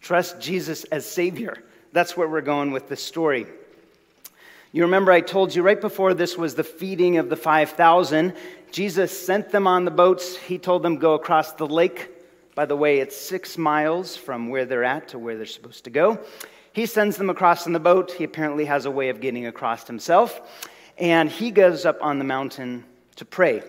Trust 0.02 0.40
Jesus 0.40 0.84
as 0.84 1.10
Savior. 1.10 1.58
That's 1.94 2.16
where 2.16 2.28
we're 2.28 2.42
going 2.42 2.70
with 2.70 2.90
this 2.90 3.04
story. 3.04 3.48
You 4.72 4.84
remember 4.84 5.12
I 5.12 5.22
told 5.22 5.56
you 5.56 5.64
right 5.64 5.82
before 5.82 6.14
this 6.14 6.38
was 6.38 6.54
the 6.54 6.64
feeding 6.64 7.18
of 7.18 7.32
the 7.32 7.36
5,000. 7.36 8.36
Jesus 8.72 9.26
sent 9.26 9.50
them 9.50 9.66
on 9.66 9.86
the 9.86 9.90
boats. 9.90 10.38
He 10.38 10.60
told 10.60 10.84
them 10.84 10.98
go 10.98 11.16
across 11.16 11.54
the 11.54 11.66
lake. 11.66 12.12
By 12.54 12.68
the 12.68 12.76
way, 12.76 13.00
it's 13.00 13.18
six 13.18 13.58
miles 13.58 14.16
from 14.16 14.50
where 14.50 14.66
they're 14.66 14.84
at 14.84 15.08
to 15.08 15.18
where 15.18 15.38
they're 15.38 15.48
supposed 15.48 15.86
to 15.86 15.90
go. 15.90 16.20
He 16.72 16.86
sends 16.86 17.18
them 17.18 17.32
across 17.32 17.66
in 17.66 17.74
the 17.74 17.80
boat. 17.80 18.12
He 18.12 18.26
apparently 18.26 18.66
has 18.66 18.86
a 18.86 18.92
way 18.92 19.10
of 19.10 19.22
getting 19.22 19.48
across 19.48 19.88
himself. 19.88 20.70
And 21.00 21.32
he 21.32 21.50
goes 21.50 21.84
up 21.84 21.98
on 22.00 22.20
the 22.20 22.26
mountain 22.26 22.84
to 23.18 23.26
pray. 23.26 23.64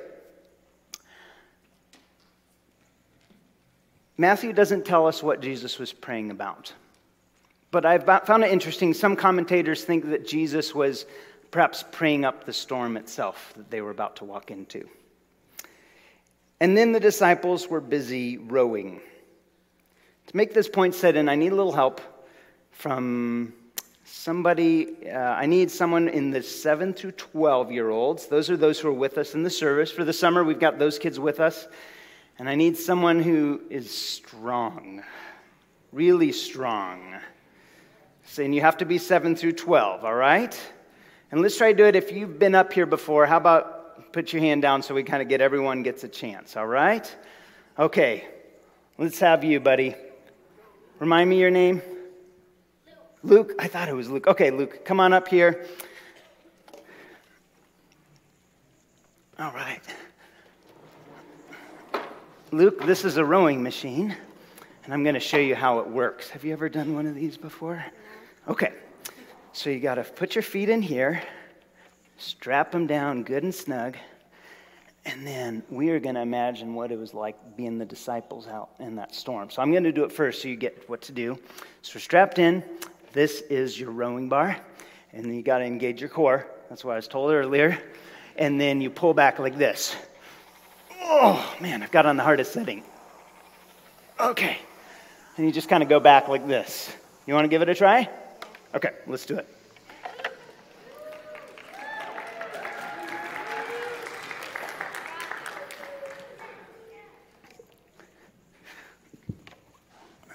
Matthew 4.17 4.53
doesn't 4.53 4.85
tell 4.85 5.07
us 5.07 5.23
what 5.23 5.41
Jesus 5.41 5.79
was 5.79 5.93
praying 5.93 6.31
about. 6.31 6.73
But 7.71 7.85
I've 7.85 8.05
found 8.27 8.45
it 8.45 8.53
interesting. 8.53 8.95
Some 8.95 9.17
commentators 9.17 9.83
think 9.83 10.09
that 10.11 10.25
Jesus 10.27 10.73
was 10.75 11.07
perhaps 11.51 11.85
praying 11.91 12.25
up 12.25 12.45
the 12.45 12.53
storm 12.53 12.97
itself 12.97 13.53
that 13.57 13.71
they 13.71 13.81
were 13.81 13.91
about 13.91 14.17
to 14.17 14.25
walk 14.25 14.53
into. 14.53 14.89
And 16.61 16.77
then 16.77 16.93
the 16.93 17.01
disciples 17.01 17.69
were 17.69 17.81
busy 17.81 18.39
rowing. 18.39 19.01
To 20.29 20.37
make 20.37 20.55
this 20.55 20.69
point 20.69 20.95
set 20.95 21.17
in, 21.17 21.29
I 21.29 21.35
need 21.35 21.51
a 21.51 21.57
little 21.57 21.73
help 21.73 22.01
from 22.71 23.53
somebody. 24.05 25.09
Uh, 25.09 25.19
I 25.19 25.47
need 25.47 25.71
someone 25.71 26.09
in 26.09 26.31
the 26.31 26.43
7 26.43 26.93
through 26.95 27.13
12 27.13 27.73
year 27.73 27.91
olds. 27.91 28.27
Those 28.27 28.51
are 28.51 28.57
those 28.57 28.79
who 28.79 28.89
are 28.89 28.93
with 28.93 29.19
us 29.19 29.35
in 29.35 29.43
the 29.43 29.51
service. 29.51 29.91
For 29.91 30.05
the 30.05 30.13
summer, 30.13 30.45
we've 30.45 30.61
got 30.61 30.79
those 30.79 30.99
kids 30.99 31.19
with 31.19 31.41
us. 31.41 31.67
And 32.39 32.49
I 32.49 32.55
need 32.55 32.77
someone 32.77 33.21
who 33.21 33.63
is 33.71 33.91
strong, 33.91 35.03
really 35.93 36.33
strong 36.33 37.15
saying 38.25 38.53
you 38.53 38.61
have 38.61 38.79
to 38.79 38.85
be 38.85 38.99
7 38.99 39.37
through 39.37 39.53
12, 39.53 40.05
all 40.05 40.15
right? 40.15 40.59
And 41.31 41.41
let's 41.41 41.57
try 41.57 41.73
to 41.73 41.77
do 41.77 41.85
it. 41.85 41.95
If 41.95 42.11
you've 42.11 42.39
been 42.39 42.55
up 42.55 42.73
here 42.73 42.87
before, 42.87 43.27
how 43.27 43.37
about 43.37 44.13
put 44.13 44.33
your 44.33 44.43
hand 44.43 44.63
down 44.63 44.83
so 44.83 44.95
we 44.95 45.03
kind 45.03 45.23
of 45.23 45.29
get 45.29 45.41
everyone 45.41 45.83
gets 45.83 46.05
a 46.05 46.09
chance, 46.09 46.57
all 46.57 46.67
right? 46.67 47.15
Okay, 47.79 48.25
let's 48.99 49.19
have 49.19 49.45
you, 49.45 49.61
buddy. 49.61 49.95
Remind 50.99 51.29
me 51.29 51.39
your 51.39 51.51
name? 51.51 51.83
Luke. 53.25 53.55
I 53.59 53.69
thought 53.69 53.89
it 53.89 53.95
was 53.95 54.11
Luke. 54.11 54.27
Okay, 54.27 54.51
Luke, 54.51 54.85
come 54.85 55.01
on 55.01 55.15
up 55.15 55.29
here. 55.29 55.67
All 59.39 59.53
right. 59.53 59.81
Luke, 62.53 62.85
this 62.85 63.05
is 63.05 63.17
a 63.17 63.25
rowing 63.25 63.63
machine, 63.63 64.15
and 64.85 64.95
I'm 64.95 65.03
going 65.03 65.15
to 65.15 65.21
show 65.21 65.39
you 65.39 65.55
how 65.55 65.79
it 65.79 65.89
works. 65.89 66.29
Have 66.31 66.45
you 66.45 66.53
ever 66.53 66.69
done 66.69 66.95
one 66.95 67.07
of 67.07 67.15
these 67.15 67.39
before? 67.39 67.83
Okay, 68.47 68.73
so 69.53 69.71
you 69.71 69.81
got 69.81 69.95
to 69.95 70.05
put 70.05 70.35
your 70.37 70.43
feet 70.43 70.69
in 70.69 70.83
here, 70.83 71.23
strap 72.19 72.71
them 72.71 72.87
down 72.87 73.23
good 73.23 73.43
and 73.43 73.55
snug, 73.55 73.97
and 75.07 75.27
then 75.27 75.63
we 75.71 75.89
are 75.91 75.99
going 75.99 76.15
to 76.15 76.21
imagine 76.21 76.75
what 76.75 76.93
it 76.93 76.99
was 76.99 77.15
like 77.15 77.57
being 77.57 77.79
the 77.79 77.87
disciples 77.87 78.47
out 78.47 78.71
in 78.79 78.95
that 78.97 79.15
storm. 79.15 79.49
So 79.51 79.63
I'm 79.63 79.73
going 79.73 79.85
to 79.85 79.93
do 79.93 80.05
it 80.05 80.13
first 80.13 80.43
so 80.43 80.49
you 80.49 80.57
get 80.57 80.89
what 80.89 81.01
to 81.03 81.13
do. 81.13 81.39
So 81.83 81.93
we're 81.97 82.01
strapped 82.01 82.39
in, 82.39 82.63
this 83.15 83.41
is 83.43 83.79
your 83.81 83.93
rowing 83.93 84.29
bar, 84.29 84.59
and 85.13 85.25
then 85.25 85.35
you 85.35 85.43
got 85.43 85.59
to 85.59 85.65
engage 85.65 86.01
your 86.01 86.11
core. 86.11 86.47
That's 86.69 86.85
what 86.85 86.93
I 86.93 86.97
was 86.97 87.09
told 87.09 87.33
earlier. 87.33 87.79
And 88.37 88.61
then 88.61 88.81
you 88.81 88.91
pull 88.91 89.15
back 89.15 89.39
like 89.39 89.57
this. 89.57 89.95
Oh, 91.01 91.57
man, 91.61 91.83
I've 91.83 91.93
got 91.93 92.07
on 92.07 92.17
the 92.17 92.25
hardest 92.25 92.53
setting. 92.53 92.83
Okay. 94.19 94.59
And 95.37 95.47
you 95.47 95.53
just 95.53 95.69
kind 95.69 95.83
of 95.83 95.89
go 95.89 96.01
back 96.01 96.29
like 96.29 96.47
this. 96.49 96.93
You 97.27 97.35
want 97.35 97.45
to 97.45 97.49
give 97.49 97.63
it 97.63 97.69
a 97.69 97.75
try? 97.75 98.09
Okay, 98.75 98.91
let's 99.07 99.25
do 99.25 99.37
it. 99.37 99.47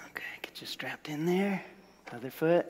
Okay, 0.08 0.24
get 0.42 0.62
you 0.62 0.68
strapped 0.68 1.10
in 1.10 1.26
there. 1.26 1.62
Other 2.12 2.32
foot. 2.32 2.66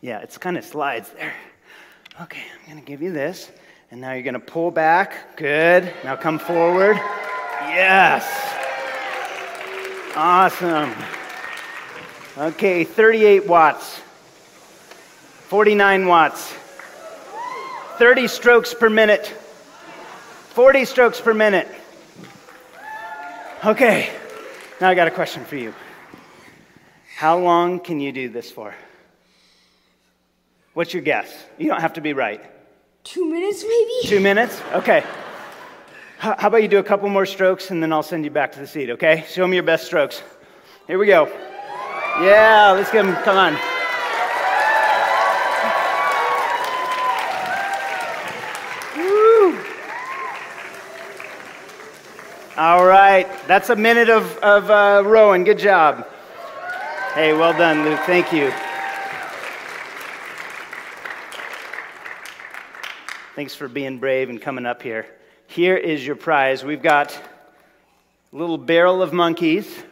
Yeah, 0.00 0.20
it's 0.20 0.38
kind 0.38 0.56
of 0.56 0.64
slides 0.64 1.10
there. 1.10 1.34
Okay, 2.20 2.40
I'm 2.62 2.72
going 2.72 2.82
to 2.82 2.86
give 2.86 3.02
you 3.02 3.12
this. 3.12 3.50
And 3.90 4.00
now 4.00 4.12
you're 4.12 4.22
going 4.22 4.34
to 4.34 4.40
pull 4.40 4.70
back. 4.70 5.36
Good. 5.36 5.92
Now 6.02 6.16
come 6.16 6.38
forward. 6.38 6.96
Yes. 6.96 8.24
Awesome. 10.16 10.94
Okay, 12.38 12.84
38 12.84 13.46
watts. 13.46 14.00
49 15.48 16.06
watts. 16.06 16.54
30 17.98 18.28
strokes 18.28 18.74
per 18.74 18.88
minute. 18.88 19.26
40 20.50 20.84
strokes 20.86 21.20
per 21.20 21.34
minute. 21.34 21.68
Okay, 23.64 24.10
now 24.80 24.88
I 24.88 24.94
got 24.94 25.08
a 25.08 25.10
question 25.10 25.44
for 25.44 25.56
you. 25.56 25.74
How 27.16 27.38
long 27.38 27.80
can 27.80 27.98
you 27.98 28.12
do 28.12 28.28
this 28.28 28.50
for? 28.50 28.74
What's 30.74 30.92
your 30.92 31.02
guess? 31.02 31.32
You 31.56 31.66
don't 31.66 31.80
have 31.80 31.94
to 31.94 32.02
be 32.02 32.12
right. 32.12 32.44
Two 33.04 33.24
minutes, 33.24 33.62
maybe? 33.62 33.92
Two 34.02 34.20
minutes? 34.20 34.60
Okay. 34.74 35.02
How 36.18 36.48
about 36.48 36.60
you 36.60 36.68
do 36.68 36.76
a 36.76 36.82
couple 36.82 37.08
more 37.08 37.24
strokes 37.24 37.70
and 37.70 37.82
then 37.82 37.90
I'll 37.90 38.02
send 38.02 38.24
you 38.24 38.30
back 38.30 38.52
to 38.52 38.58
the 38.58 38.66
seat, 38.66 38.90
okay? 38.90 39.24
Show 39.30 39.46
me 39.46 39.56
your 39.56 39.62
best 39.62 39.86
strokes. 39.86 40.22
Here 40.86 40.98
we 40.98 41.06
go. 41.06 41.24
Yeah, 42.20 42.72
let's 42.72 42.92
get 42.92 43.06
them. 43.06 43.14
Come 43.22 43.38
on. 43.38 43.54
Woo. 48.98 49.58
All 52.58 52.84
right. 52.84 53.26
That's 53.48 53.70
a 53.70 53.76
minute 53.76 54.10
of, 54.10 54.36
of 54.38 54.70
uh, 54.70 55.02
rowing. 55.08 55.44
Good 55.44 55.58
job. 55.58 56.06
Hey, 57.16 57.32
well 57.32 57.56
done, 57.56 57.82
Luke. 57.82 58.00
Thank 58.00 58.30
you. 58.30 58.52
Thanks 63.34 63.54
for 63.54 63.68
being 63.68 63.98
brave 63.98 64.28
and 64.28 64.38
coming 64.38 64.66
up 64.66 64.82
here. 64.82 65.06
Here 65.46 65.78
is 65.78 66.06
your 66.06 66.16
prize. 66.16 66.62
We've 66.62 66.82
got 66.82 67.14
a 67.14 68.36
little 68.36 68.58
barrel 68.58 69.00
of 69.00 69.14
monkeys 69.14 69.82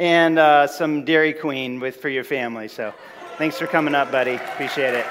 and 0.00 0.36
uh, 0.36 0.66
some 0.66 1.04
Dairy 1.04 1.32
Queen 1.32 1.78
with, 1.78 1.94
for 1.98 2.08
your 2.08 2.24
family. 2.24 2.66
So 2.66 2.92
thanks 3.38 3.56
for 3.56 3.68
coming 3.68 3.94
up, 3.94 4.10
buddy. 4.10 4.34
Appreciate 4.34 4.94
it. 4.94 5.06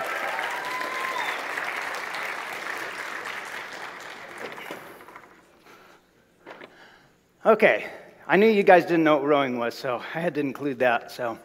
Okay, 7.45 7.89
I 8.31 8.37
knew 8.37 8.47
you 8.47 8.63
guys 8.63 8.85
didn't 8.85 9.03
know 9.03 9.17
what 9.17 9.25
rowing 9.25 9.59
was, 9.59 9.75
so 9.75 10.01
I 10.15 10.21
had 10.21 10.35
to 10.35 10.39
include 10.39 10.79
that. 10.79 11.11
So. 11.11 11.37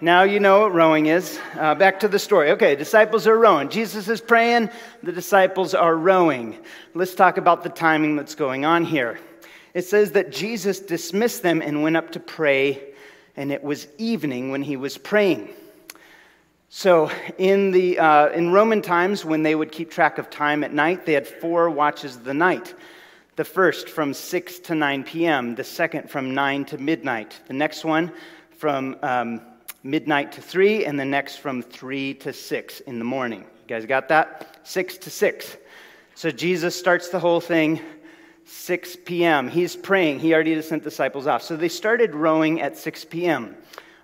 Now 0.00 0.22
you 0.22 0.38
know 0.38 0.60
what 0.60 0.72
rowing 0.72 1.06
is. 1.06 1.40
Uh, 1.58 1.74
back 1.74 1.98
to 1.98 2.06
the 2.06 2.20
story. 2.20 2.52
Okay, 2.52 2.76
disciples 2.76 3.26
are 3.26 3.36
rowing. 3.36 3.68
Jesus 3.68 4.06
is 4.08 4.20
praying, 4.20 4.70
the 5.02 5.10
disciples 5.10 5.74
are 5.74 5.96
rowing. 5.96 6.56
Let's 6.94 7.16
talk 7.16 7.36
about 7.36 7.64
the 7.64 7.68
timing 7.68 8.14
that's 8.14 8.36
going 8.36 8.64
on 8.64 8.84
here. 8.84 9.18
It 9.74 9.86
says 9.86 10.12
that 10.12 10.30
Jesus 10.30 10.78
dismissed 10.78 11.42
them 11.42 11.60
and 11.62 11.82
went 11.82 11.96
up 11.96 12.12
to 12.12 12.20
pray, 12.20 12.94
and 13.34 13.50
it 13.50 13.64
was 13.64 13.88
evening 13.98 14.52
when 14.52 14.62
he 14.62 14.76
was 14.76 14.96
praying. 14.96 15.48
So, 16.68 17.10
in, 17.38 17.72
the, 17.72 17.98
uh, 17.98 18.28
in 18.28 18.52
Roman 18.52 18.82
times, 18.82 19.24
when 19.24 19.42
they 19.42 19.56
would 19.56 19.72
keep 19.72 19.90
track 19.90 20.18
of 20.18 20.30
time 20.30 20.62
at 20.62 20.72
night, 20.72 21.06
they 21.06 21.14
had 21.14 21.26
four 21.26 21.68
watches 21.68 22.14
of 22.14 22.22
the 22.22 22.34
night. 22.34 22.72
The 23.38 23.44
first 23.44 23.88
from 23.88 24.14
6 24.14 24.58
to 24.58 24.74
9 24.74 25.04
p.m., 25.04 25.54
the 25.54 25.62
second 25.62 26.10
from 26.10 26.34
9 26.34 26.64
to 26.64 26.78
midnight, 26.78 27.40
the 27.46 27.54
next 27.54 27.84
one 27.84 28.10
from 28.56 28.96
um, 29.00 29.40
midnight 29.84 30.32
to 30.32 30.42
3, 30.42 30.84
and 30.84 30.98
the 30.98 31.04
next 31.04 31.36
from 31.36 31.62
3 31.62 32.14
to 32.14 32.32
6 32.32 32.80
in 32.80 32.98
the 32.98 33.04
morning. 33.04 33.42
You 33.42 33.68
guys 33.68 33.86
got 33.86 34.08
that? 34.08 34.58
6 34.64 34.98
to 34.98 35.10
6. 35.10 35.56
So 36.16 36.32
Jesus 36.32 36.74
starts 36.76 37.10
the 37.10 37.20
whole 37.20 37.40
thing 37.40 37.78
6 38.44 38.96
p.m. 39.04 39.46
He's 39.46 39.76
praying. 39.76 40.18
He 40.18 40.34
already 40.34 40.60
sent 40.60 40.82
disciples 40.82 41.28
off. 41.28 41.44
So 41.44 41.56
they 41.56 41.68
started 41.68 42.16
rowing 42.16 42.60
at 42.60 42.76
6 42.76 43.04
p.m. 43.04 43.54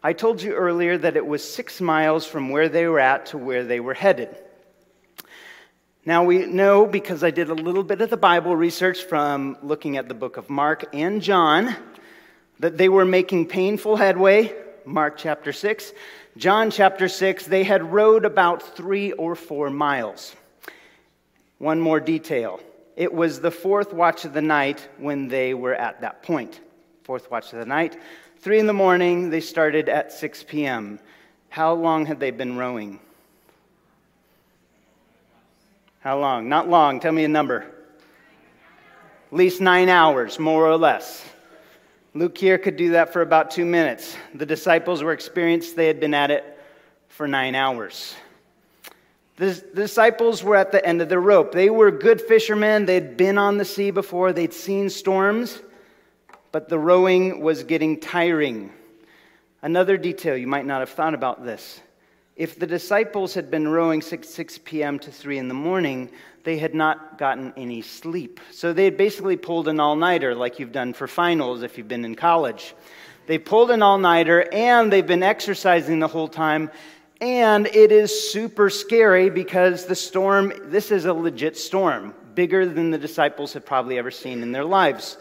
I 0.04 0.12
told 0.12 0.42
you 0.42 0.52
earlier 0.52 0.96
that 0.98 1.16
it 1.16 1.26
was 1.26 1.42
six 1.42 1.80
miles 1.80 2.24
from 2.24 2.50
where 2.50 2.68
they 2.68 2.86
were 2.86 3.00
at 3.00 3.26
to 3.26 3.38
where 3.38 3.64
they 3.64 3.80
were 3.80 3.94
headed. 3.94 4.36
Now 6.06 6.24
we 6.24 6.44
know 6.44 6.86
because 6.86 7.24
I 7.24 7.30
did 7.30 7.48
a 7.48 7.54
little 7.54 7.82
bit 7.82 8.02
of 8.02 8.10
the 8.10 8.16
Bible 8.18 8.54
research 8.54 9.04
from 9.04 9.56
looking 9.62 9.96
at 9.96 10.06
the 10.06 10.14
book 10.14 10.36
of 10.36 10.50
Mark 10.50 10.84
and 10.92 11.22
John 11.22 11.74
that 12.60 12.76
they 12.76 12.90
were 12.90 13.06
making 13.06 13.46
painful 13.46 13.96
headway 13.96 14.54
Mark 14.84 15.16
chapter 15.16 15.52
6. 15.52 15.92
John 16.36 16.70
chapter 16.70 17.08
6, 17.08 17.46
they 17.46 17.64
had 17.64 17.92
rowed 17.92 18.24
about 18.24 18.76
three 18.76 19.12
or 19.12 19.34
four 19.34 19.70
miles. 19.70 20.34
One 21.58 21.80
more 21.80 22.00
detail 22.00 22.60
it 22.96 23.12
was 23.12 23.40
the 23.40 23.50
fourth 23.50 23.92
watch 23.92 24.24
of 24.24 24.34
the 24.34 24.42
night 24.42 24.88
when 24.98 25.26
they 25.28 25.52
were 25.52 25.74
at 25.74 26.02
that 26.02 26.22
point. 26.22 26.60
Fourth 27.02 27.28
watch 27.30 27.52
of 27.52 27.58
the 27.58 27.66
night. 27.66 27.98
Three 28.38 28.60
in 28.60 28.66
the 28.66 28.72
morning, 28.72 29.30
they 29.30 29.40
started 29.40 29.88
at 29.88 30.12
6 30.12 30.44
p.m. 30.44 31.00
How 31.48 31.72
long 31.72 32.06
had 32.06 32.20
they 32.20 32.30
been 32.30 32.56
rowing? 32.56 33.00
How 36.04 36.18
long? 36.18 36.50
Not 36.50 36.68
long. 36.68 37.00
Tell 37.00 37.12
me 37.12 37.24
a 37.24 37.28
number. 37.28 37.62
At 37.62 39.32
least 39.32 39.62
nine 39.62 39.88
hours, 39.88 40.38
more 40.38 40.66
or 40.66 40.76
less. 40.76 41.24
Luke 42.12 42.36
here 42.36 42.58
could 42.58 42.76
do 42.76 42.90
that 42.90 43.10
for 43.10 43.22
about 43.22 43.50
two 43.50 43.64
minutes. 43.64 44.14
The 44.34 44.44
disciples 44.44 45.02
were 45.02 45.12
experienced, 45.12 45.76
they 45.76 45.86
had 45.86 46.00
been 46.00 46.12
at 46.12 46.30
it 46.30 46.44
for 47.08 47.26
nine 47.26 47.54
hours. 47.54 48.14
The 49.36 49.54
disciples 49.74 50.44
were 50.44 50.56
at 50.56 50.72
the 50.72 50.84
end 50.86 51.00
of 51.00 51.08
the 51.08 51.18
rope. 51.18 51.52
They 51.52 51.70
were 51.70 51.90
good 51.90 52.20
fishermen. 52.20 52.84
They'd 52.84 53.16
been 53.16 53.38
on 53.38 53.56
the 53.56 53.64
sea 53.64 53.90
before, 53.90 54.34
they'd 54.34 54.52
seen 54.52 54.90
storms, 54.90 55.62
but 56.52 56.68
the 56.68 56.78
rowing 56.78 57.40
was 57.40 57.64
getting 57.64 57.98
tiring. 57.98 58.70
Another 59.62 59.96
detail 59.96 60.36
you 60.36 60.48
might 60.48 60.66
not 60.66 60.80
have 60.80 60.90
thought 60.90 61.14
about 61.14 61.46
this. 61.46 61.80
If 62.36 62.58
the 62.58 62.66
disciples 62.66 63.34
had 63.34 63.48
been 63.48 63.68
rowing 63.68 64.02
6, 64.02 64.28
6 64.28 64.58
p.m. 64.64 64.98
to 64.98 65.12
3 65.12 65.38
in 65.38 65.46
the 65.46 65.54
morning, 65.54 66.10
they 66.42 66.58
had 66.58 66.74
not 66.74 67.16
gotten 67.16 67.52
any 67.56 67.80
sleep. 67.80 68.40
So 68.50 68.72
they 68.72 68.84
had 68.84 68.96
basically 68.96 69.36
pulled 69.36 69.68
an 69.68 69.78
all 69.78 69.94
nighter, 69.94 70.34
like 70.34 70.58
you've 70.58 70.72
done 70.72 70.94
for 70.94 71.06
finals 71.06 71.62
if 71.62 71.78
you've 71.78 71.86
been 71.86 72.04
in 72.04 72.16
college. 72.16 72.74
They 73.26 73.38
pulled 73.38 73.70
an 73.70 73.82
all 73.82 73.98
nighter 73.98 74.48
and 74.52 74.92
they've 74.92 75.06
been 75.06 75.22
exercising 75.22 76.00
the 76.00 76.08
whole 76.08 76.26
time. 76.28 76.70
And 77.20 77.68
it 77.68 77.92
is 77.92 78.32
super 78.32 78.68
scary 78.68 79.30
because 79.30 79.86
the 79.86 79.94
storm, 79.94 80.52
this 80.64 80.90
is 80.90 81.04
a 81.04 81.14
legit 81.14 81.56
storm, 81.56 82.14
bigger 82.34 82.66
than 82.66 82.90
the 82.90 82.98
disciples 82.98 83.52
have 83.52 83.64
probably 83.64 83.96
ever 83.96 84.10
seen 84.10 84.42
in 84.42 84.50
their 84.50 84.64
lives. 84.64 85.18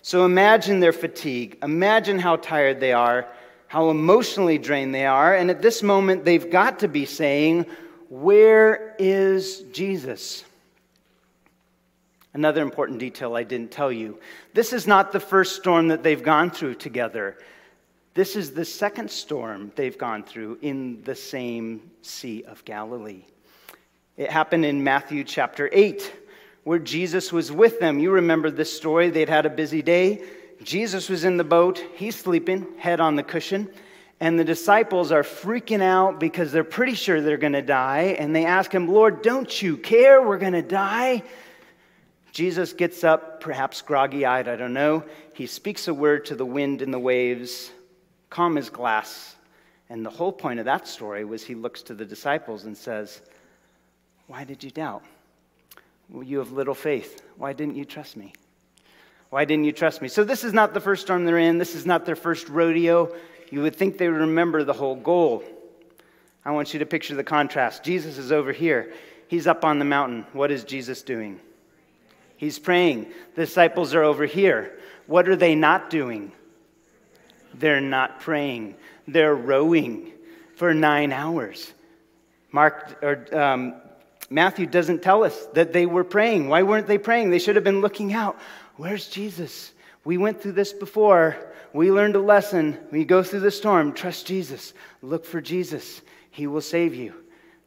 So 0.00 0.24
imagine 0.24 0.78
their 0.78 0.92
fatigue. 0.92 1.58
Imagine 1.62 2.20
how 2.20 2.36
tired 2.36 2.78
they 2.78 2.92
are, 2.92 3.26
how 3.72 3.88
emotionally 3.88 4.58
drained 4.58 4.94
they 4.94 5.06
are. 5.06 5.34
And 5.34 5.50
at 5.50 5.62
this 5.62 5.82
moment, 5.82 6.26
they've 6.26 6.50
got 6.50 6.80
to 6.80 6.88
be 6.88 7.06
saying, 7.06 7.64
Where 8.10 8.94
is 8.98 9.62
Jesus? 9.72 10.44
Another 12.34 12.60
important 12.60 12.98
detail 12.98 13.34
I 13.34 13.44
didn't 13.44 13.70
tell 13.70 13.90
you 13.90 14.20
this 14.52 14.74
is 14.74 14.86
not 14.86 15.10
the 15.10 15.20
first 15.20 15.56
storm 15.56 15.88
that 15.88 16.02
they've 16.02 16.22
gone 16.22 16.50
through 16.50 16.74
together. 16.74 17.38
This 18.12 18.36
is 18.36 18.52
the 18.52 18.66
second 18.66 19.10
storm 19.10 19.72
they've 19.74 19.96
gone 19.96 20.22
through 20.22 20.58
in 20.60 21.02
the 21.04 21.14
same 21.14 21.92
Sea 22.02 22.44
of 22.46 22.62
Galilee. 22.66 23.24
It 24.18 24.30
happened 24.30 24.66
in 24.66 24.84
Matthew 24.84 25.24
chapter 25.24 25.70
8, 25.72 26.12
where 26.64 26.78
Jesus 26.78 27.32
was 27.32 27.50
with 27.50 27.80
them. 27.80 27.98
You 27.98 28.10
remember 28.10 28.50
this 28.50 28.70
story. 28.70 29.08
They'd 29.08 29.30
had 29.30 29.46
a 29.46 29.50
busy 29.50 29.80
day. 29.80 30.22
Jesus 30.62 31.08
was 31.08 31.24
in 31.24 31.36
the 31.36 31.44
boat. 31.44 31.82
He's 31.94 32.16
sleeping, 32.16 32.66
head 32.78 33.00
on 33.00 33.16
the 33.16 33.22
cushion. 33.22 33.68
And 34.20 34.38
the 34.38 34.44
disciples 34.44 35.10
are 35.10 35.24
freaking 35.24 35.82
out 35.82 36.20
because 36.20 36.52
they're 36.52 36.62
pretty 36.62 36.94
sure 36.94 37.20
they're 37.20 37.36
going 37.36 37.54
to 37.54 37.62
die. 37.62 38.16
And 38.18 38.34
they 38.34 38.44
ask 38.44 38.72
him, 38.72 38.86
Lord, 38.86 39.22
don't 39.22 39.62
you 39.62 39.76
care? 39.76 40.22
We're 40.22 40.38
going 40.38 40.52
to 40.52 40.62
die. 40.62 41.24
Jesus 42.30 42.72
gets 42.72 43.04
up, 43.04 43.40
perhaps 43.40 43.82
groggy 43.82 44.24
eyed, 44.24 44.48
I 44.48 44.56
don't 44.56 44.72
know. 44.72 45.04
He 45.34 45.46
speaks 45.46 45.88
a 45.88 45.94
word 45.94 46.24
to 46.26 46.34
the 46.34 46.46
wind 46.46 46.80
and 46.80 46.92
the 46.92 46.98
waves, 46.98 47.70
calm 48.30 48.56
as 48.56 48.70
glass. 48.70 49.36
And 49.90 50.06
the 50.06 50.10
whole 50.10 50.32
point 50.32 50.58
of 50.58 50.64
that 50.64 50.88
story 50.88 51.24
was 51.24 51.44
he 51.44 51.54
looks 51.54 51.82
to 51.82 51.94
the 51.94 52.06
disciples 52.06 52.64
and 52.64 52.74
says, 52.76 53.20
Why 54.28 54.44
did 54.44 54.64
you 54.64 54.70
doubt? 54.70 55.02
Well, 56.08 56.22
you 56.22 56.38
have 56.38 56.52
little 56.52 56.74
faith. 56.74 57.22
Why 57.36 57.52
didn't 57.52 57.76
you 57.76 57.84
trust 57.84 58.16
me? 58.16 58.32
Why 59.32 59.46
didn't 59.46 59.64
you 59.64 59.72
trust 59.72 60.02
me? 60.02 60.08
So, 60.08 60.24
this 60.24 60.44
is 60.44 60.52
not 60.52 60.74
the 60.74 60.80
first 60.80 61.06
storm 61.06 61.24
they're 61.24 61.38
in. 61.38 61.56
This 61.56 61.74
is 61.74 61.86
not 61.86 62.04
their 62.04 62.16
first 62.16 62.50
rodeo. 62.50 63.16
You 63.50 63.62
would 63.62 63.74
think 63.74 63.96
they 63.96 64.10
would 64.10 64.20
remember 64.20 64.62
the 64.62 64.74
whole 64.74 64.94
goal. 64.94 65.42
I 66.44 66.50
want 66.50 66.74
you 66.74 66.80
to 66.80 66.84
picture 66.84 67.14
the 67.14 67.24
contrast. 67.24 67.82
Jesus 67.82 68.18
is 68.18 68.30
over 68.30 68.52
here, 68.52 68.92
he's 69.28 69.46
up 69.46 69.64
on 69.64 69.78
the 69.78 69.86
mountain. 69.86 70.26
What 70.34 70.50
is 70.50 70.64
Jesus 70.64 71.00
doing? 71.00 71.40
He's 72.36 72.58
praying. 72.58 73.10
The 73.34 73.46
disciples 73.46 73.94
are 73.94 74.02
over 74.02 74.26
here. 74.26 74.78
What 75.06 75.26
are 75.30 75.36
they 75.36 75.54
not 75.54 75.88
doing? 75.88 76.32
They're 77.54 77.80
not 77.80 78.20
praying. 78.20 78.74
They're 79.08 79.34
rowing 79.34 80.12
for 80.56 80.74
nine 80.74 81.10
hours. 81.10 81.72
Mark 82.50 82.98
or 83.02 83.34
um, 83.34 83.76
Matthew 84.28 84.66
doesn't 84.66 85.02
tell 85.02 85.24
us 85.24 85.46
that 85.54 85.72
they 85.72 85.86
were 85.86 86.04
praying. 86.04 86.48
Why 86.48 86.64
weren't 86.64 86.86
they 86.86 86.98
praying? 86.98 87.30
They 87.30 87.38
should 87.38 87.56
have 87.56 87.64
been 87.64 87.80
looking 87.80 88.12
out. 88.12 88.38
Where's 88.82 89.06
Jesus? 89.06 89.72
We 90.04 90.18
went 90.18 90.42
through 90.42 90.52
this 90.52 90.72
before. 90.72 91.36
We 91.72 91.92
learned 91.92 92.16
a 92.16 92.20
lesson. 92.20 92.76
We 92.90 93.04
go 93.04 93.22
through 93.22 93.38
the 93.38 93.52
storm. 93.52 93.92
Trust 93.92 94.26
Jesus. 94.26 94.74
Look 95.02 95.24
for 95.24 95.40
Jesus. 95.40 96.02
He 96.32 96.48
will 96.48 96.60
save 96.60 96.92
you. 96.92 97.14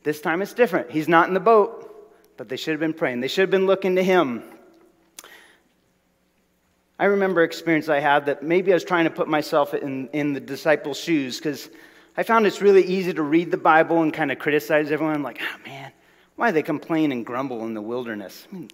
This 0.04 0.20
time 0.20 0.42
it's 0.42 0.52
different. 0.52 0.92
He's 0.92 1.08
not 1.08 1.30
in 1.30 1.34
the 1.34 1.40
boat, 1.40 2.12
but 2.36 2.50
they 2.50 2.58
should 2.58 2.72
have 2.72 2.82
been 2.82 2.94
praying. 2.94 3.22
They 3.22 3.30
should 3.30 3.44
have 3.44 3.50
been 3.50 3.66
looking 3.66 3.96
to 3.96 4.04
him. 4.04 4.44
I 7.00 7.06
remember 7.06 7.44
experience 7.44 7.88
I 7.88 8.02
had 8.02 8.26
that 8.26 8.44
maybe 8.44 8.74
I 8.74 8.76
was 8.76 8.84
trying 8.84 9.06
to 9.06 9.10
put 9.10 9.30
myself 9.30 9.74
in, 9.74 10.10
in 10.10 10.34
the 10.34 10.42
disciples' 10.42 11.00
shoes 11.00 11.38
because 11.38 11.70
I 12.18 12.24
found 12.24 12.46
it's 12.46 12.62
really 12.62 12.84
easy 12.84 13.14
to 13.14 13.24
read 13.24 13.52
the 13.52 13.58
Bible 13.58 14.02
and 14.02 14.14
kind 14.14 14.34
of 14.34 14.40
criticize 14.40 14.92
everyone. 14.92 15.16
I'm 15.16 15.24
like, 15.24 15.40
oh 15.42 15.66
man, 15.66 15.94
why 16.36 16.52
they 16.52 16.62
complain 16.62 17.14
and 17.14 17.26
grumble 17.26 17.64
in 17.66 17.74
the 17.74 17.82
wilderness? 17.82 18.46
I 18.52 18.56
mean, 18.56 18.70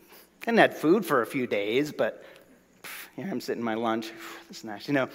hadn't 0.46 0.58
had 0.58 0.76
food 0.76 1.06
for 1.06 1.22
a 1.22 1.26
few 1.26 1.46
days, 1.48 1.92
but 1.92 2.24
here 3.16 3.28
I'm 3.30 3.42
sitting 3.42 3.64
my 3.64 3.76
lunch. 3.76 4.12
That's 4.48 4.64
nice. 4.64 4.88
You 4.88 4.94
know, 4.94 5.10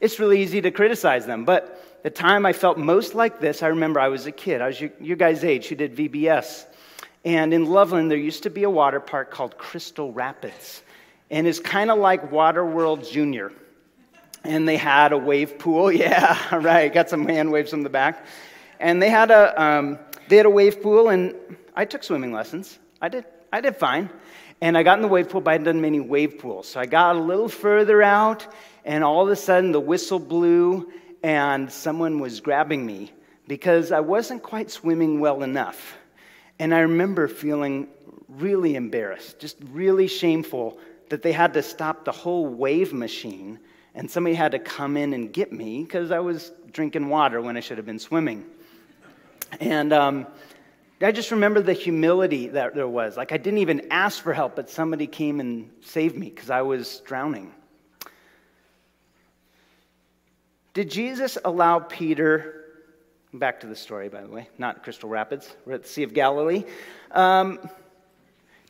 it's 0.00 0.18
really 0.18 0.42
easy 0.42 0.60
to 0.60 0.70
criticize 0.70 1.26
them. 1.26 1.44
But 1.44 2.02
the 2.02 2.10
time 2.10 2.46
I 2.46 2.52
felt 2.52 2.78
most 2.78 3.14
like 3.14 3.40
this, 3.40 3.62
I 3.62 3.68
remember 3.68 4.00
I 4.00 4.08
was 4.08 4.26
a 4.26 4.32
kid. 4.32 4.60
I 4.60 4.68
was 4.68 4.80
your, 4.80 4.90
your 5.00 5.16
guys' 5.16 5.44
age 5.44 5.66
who 5.66 5.74
did 5.74 5.94
VBS. 5.94 6.66
And 7.24 7.52
in 7.52 7.66
Loveland, 7.66 8.10
there 8.10 8.18
used 8.18 8.44
to 8.44 8.50
be 8.50 8.62
a 8.62 8.70
water 8.70 9.00
park 9.00 9.30
called 9.30 9.58
Crystal 9.58 10.12
Rapids. 10.12 10.82
And 11.30 11.46
it's 11.46 11.60
kind 11.60 11.90
of 11.90 11.98
like 11.98 12.32
Water 12.32 12.64
World 12.64 13.04
Junior. 13.04 13.52
And 14.42 14.66
they 14.66 14.78
had 14.78 15.12
a 15.12 15.18
wave 15.18 15.58
pool. 15.58 15.92
Yeah, 16.00 16.54
right. 16.54 16.92
Got 16.92 17.10
some 17.10 17.26
hand 17.26 17.52
waves 17.52 17.70
from 17.70 17.82
the 17.82 17.90
back. 17.90 18.24
And 18.78 19.02
they 19.02 19.10
had 19.10 19.30
a, 19.30 19.62
um, 19.62 19.98
they 20.28 20.36
had 20.36 20.46
a 20.46 20.50
wave 20.50 20.80
pool, 20.82 21.10
and 21.10 21.34
I 21.76 21.84
took 21.84 22.02
swimming 22.02 22.32
lessons. 22.32 22.78
I 23.02 23.08
did, 23.08 23.26
I 23.52 23.60
did 23.60 23.76
fine. 23.76 24.10
And 24.60 24.76
I 24.76 24.82
got 24.82 24.98
in 24.98 25.02
the 25.02 25.08
wave 25.08 25.30
pool, 25.30 25.40
but 25.40 25.50
I 25.50 25.54
hadn't 25.54 25.66
done 25.66 25.80
many 25.80 26.00
wave 26.00 26.38
pools. 26.38 26.68
So 26.68 26.80
I 26.80 26.86
got 26.86 27.16
a 27.16 27.18
little 27.18 27.48
further 27.48 28.02
out, 28.02 28.46
and 28.84 29.02
all 29.02 29.22
of 29.22 29.30
a 29.30 29.36
sudden 29.36 29.72
the 29.72 29.80
whistle 29.80 30.18
blew, 30.18 30.92
and 31.22 31.72
someone 31.72 32.18
was 32.18 32.40
grabbing 32.40 32.84
me 32.84 33.12
because 33.48 33.90
I 33.90 34.00
wasn't 34.00 34.42
quite 34.42 34.70
swimming 34.70 35.18
well 35.18 35.42
enough. 35.42 35.96
And 36.58 36.74
I 36.74 36.80
remember 36.80 37.26
feeling 37.26 37.88
really 38.28 38.76
embarrassed, 38.76 39.38
just 39.38 39.56
really 39.72 40.06
shameful 40.06 40.78
that 41.08 41.22
they 41.22 41.32
had 41.32 41.54
to 41.54 41.62
stop 41.62 42.04
the 42.04 42.12
whole 42.12 42.46
wave 42.46 42.92
machine 42.92 43.58
and 43.94 44.10
somebody 44.10 44.34
had 44.34 44.52
to 44.52 44.58
come 44.58 44.96
in 44.96 45.12
and 45.12 45.32
get 45.32 45.52
me 45.52 45.82
because 45.82 46.10
I 46.10 46.20
was 46.20 46.52
drinking 46.72 47.08
water 47.08 47.40
when 47.40 47.56
I 47.56 47.60
should 47.60 47.76
have 47.78 47.86
been 47.86 47.98
swimming. 47.98 48.46
And 49.58 49.92
um, 49.92 50.26
I 51.02 51.12
just 51.12 51.30
remember 51.30 51.62
the 51.62 51.72
humility 51.72 52.48
that 52.48 52.74
there 52.74 52.88
was. 52.88 53.16
Like, 53.16 53.32
I 53.32 53.38
didn't 53.38 53.60
even 53.60 53.86
ask 53.90 54.22
for 54.22 54.34
help, 54.34 54.54
but 54.54 54.68
somebody 54.68 55.06
came 55.06 55.40
and 55.40 55.70
saved 55.80 56.16
me 56.16 56.28
because 56.28 56.50
I 56.50 56.60
was 56.60 57.00
drowning. 57.06 57.54
Did 60.74 60.90
Jesus 60.90 61.38
allow 61.44 61.78
Peter, 61.80 62.64
back 63.32 63.60
to 63.60 63.66
the 63.66 63.74
story, 63.74 64.08
by 64.08 64.20
the 64.20 64.28
way, 64.28 64.48
not 64.58 64.82
Crystal 64.82 65.08
Rapids, 65.08 65.56
we're 65.64 65.74
at 65.74 65.84
the 65.84 65.88
Sea 65.88 66.02
of 66.02 66.12
Galilee. 66.12 66.64
Um, 67.12 67.58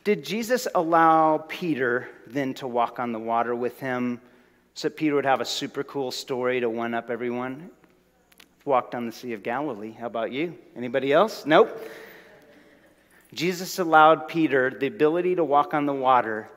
did 0.03 0.23
Jesus 0.23 0.67
allow 0.73 1.45
Peter 1.49 2.09
then 2.27 2.53
to 2.55 2.67
walk 2.67 2.97
on 2.97 3.11
the 3.11 3.19
water 3.19 3.53
with 3.53 3.79
him 3.79 4.21
so 4.73 4.89
Peter 4.89 5.15
would 5.15 5.25
have 5.25 5.41
a 5.41 5.45
super 5.45 5.83
cool 5.83 6.11
story 6.11 6.59
to 6.61 6.69
one 6.69 6.93
up 6.93 7.09
everyone? 7.09 7.69
Walked 8.63 8.95
on 8.95 9.05
the 9.05 9.11
Sea 9.11 9.33
of 9.33 9.43
Galilee. 9.43 9.91
How 9.91 10.07
about 10.07 10.31
you? 10.31 10.57
Anybody 10.75 11.11
else? 11.11 11.45
Nope. 11.45 11.77
Jesus 13.33 13.79
allowed 13.79 14.27
Peter 14.27 14.69
the 14.69 14.87
ability 14.87 15.35
to 15.35 15.43
walk 15.43 15.73
on 15.73 15.85
the 15.85 15.93
water 15.93 16.49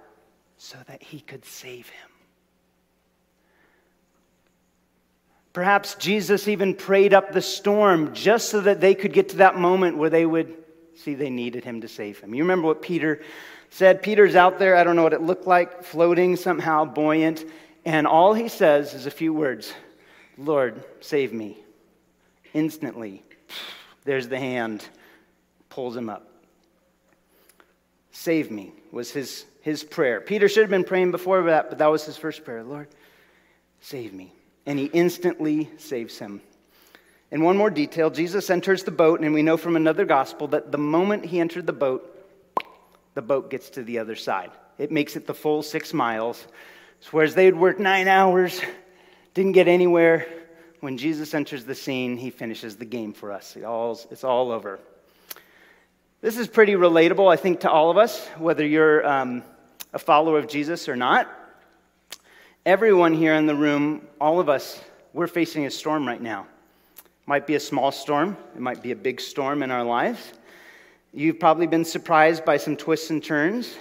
so 0.57 0.77
that 0.87 1.03
he 1.03 1.21
could 1.21 1.45
save 1.45 1.89
him. 1.89 2.11
Perhaps 5.53 5.95
Jesus 5.95 6.49
even 6.49 6.75
prayed 6.75 7.15
up 7.15 7.33
the 7.33 7.41
storm 7.41 8.13
just 8.13 8.49
so 8.49 8.61
that 8.61 8.81
they 8.81 8.95
could 8.95 9.13
get 9.13 9.29
to 9.31 9.37
that 9.37 9.57
moment 9.57 9.97
where 9.97 10.11
they 10.11 10.27
would 10.27 10.53
see 10.97 11.15
they 11.15 11.31
needed 11.31 11.65
him 11.65 11.81
to 11.81 11.89
save 11.89 12.19
him. 12.19 12.35
You 12.35 12.43
remember 12.43 12.67
what 12.67 12.83
Peter 12.83 13.23
said? 13.71 14.03
Peter's 14.03 14.35
out 14.35 14.59
there, 14.59 14.75
I 14.75 14.83
don't 14.83 14.97
know 14.97 15.05
what 15.05 15.13
it 15.13 15.23
looked 15.23 15.47
like, 15.47 15.85
floating 15.85 16.35
somehow, 16.35 16.85
buoyant, 16.85 17.45
and 17.85 18.07
all 18.07 18.35
he 18.35 18.49
says 18.49 18.95
is 18.95 19.07
a 19.07 19.11
few 19.11 19.33
words 19.33 19.73
Lord, 20.37 20.83
save 21.01 21.33
me. 21.33 21.59
Instantly, 22.53 23.23
there's 24.05 24.27
the 24.27 24.39
hand, 24.39 24.85
pulls 25.69 25.97
him 25.97 26.09
up. 26.09 26.34
Save 28.15 28.53
me 28.53 28.73
was 28.93 29.11
his, 29.11 29.45
his 29.61 29.83
prayer. 29.83 30.21
Peter 30.21 30.49
should 30.49 30.63
have 30.63 30.71
been 30.71 30.85
praying 30.85 31.11
before 31.11 31.43
that, 31.43 31.69
but 31.69 31.79
that 31.79 31.91
was 31.91 32.07
his 32.07 32.17
first 32.17 32.45
prayer 32.45 32.63
Lord, 32.63 32.87
save 33.81 34.15
me. 34.15 34.33
And 34.67 34.79
he 34.79 34.87
instantly 34.87 35.69
saves 35.79 36.17
him. 36.17 36.41
And 37.33 37.43
one 37.43 37.57
more 37.57 37.71
detail 37.71 38.11
Jesus 38.11 38.51
enters 38.51 38.85
the 38.85 38.93
boat, 38.93 39.21
and 39.21 39.35
we 39.35 39.43
know 39.43 39.57
from 39.57 39.75
another 39.75 40.05
gospel 40.05 40.47
that 40.49 40.71
the 40.71 40.79
moment 40.79 41.27
he 41.27 41.41
entered 41.41 41.67
the 41.67 41.73
boat, 41.73 42.09
the 43.15 43.21
boat 43.21 43.51
gets 43.51 43.69
to 43.71 43.83
the 43.83 43.99
other 43.99 44.15
side. 44.15 44.53
It 44.79 44.93
makes 44.93 45.17
it 45.17 45.27
the 45.27 45.35
full 45.35 45.65
six 45.65 45.93
miles. 45.93 46.47
So 47.01 47.09
whereas 47.11 47.35
they 47.35 47.47
had 47.47 47.57
worked 47.57 47.81
nine 47.81 48.07
hours, 48.07 48.61
didn't 49.35 49.53
get 49.53 49.67
anywhere, 49.67 50.29
when 50.79 50.99
Jesus 50.99 51.35
enters 51.35 51.65
the 51.65 51.75
scene, 51.75 52.17
he 52.17 52.31
finishes 52.31 52.77
the 52.77 52.85
game 52.85 53.13
for 53.13 53.33
us. 53.33 53.57
It 53.57 53.65
all, 53.65 53.99
it's 54.13 54.23
all 54.23 54.53
over. 54.53 54.79
This 56.25 56.39
is 56.39 56.49
pretty 56.49 56.73
relatable, 56.73 57.31
I 57.31 57.37
think, 57.37 57.61
to 57.61 57.71
all 57.71 57.91
of 57.91 57.99
us, 57.99 58.27
whether 58.39 58.65
you're 58.67 59.07
um, 59.07 59.43
a 59.93 59.99
follower 59.99 60.39
of 60.39 60.49
Jesus 60.49 60.89
or 60.89 60.97
not. 60.97 61.29
Everyone 62.65 63.13
here 63.13 63.35
in 63.35 63.45
the 63.45 63.55
room, 63.55 64.09
all 64.19 64.41
of 64.41 64.49
us, 64.49 64.83
we're 65.13 65.27
facing 65.27 65.67
a 65.67 65.71
storm 65.71 66.09
right 66.09 66.23
now. 66.23 66.47
It 66.97 67.29
might 67.29 67.47
be 67.47 67.57
a 67.57 67.61
small 67.61 67.93
storm, 67.93 68.39
it 68.55 68.61
might 68.63 68.83
be 68.83 68.91
a 68.91 68.97
big 68.97 69.21
storm 69.21 69.63
in 69.63 69.71
our 69.71 69.85
lives. 69.85 70.33
You've 71.13 71.39
probably 71.39 71.67
been 71.67 71.85
surprised 71.85 72.43
by 72.47 72.57
some 72.57 72.75
twists 72.75 73.11
and 73.11 73.23
turns. 73.23 73.77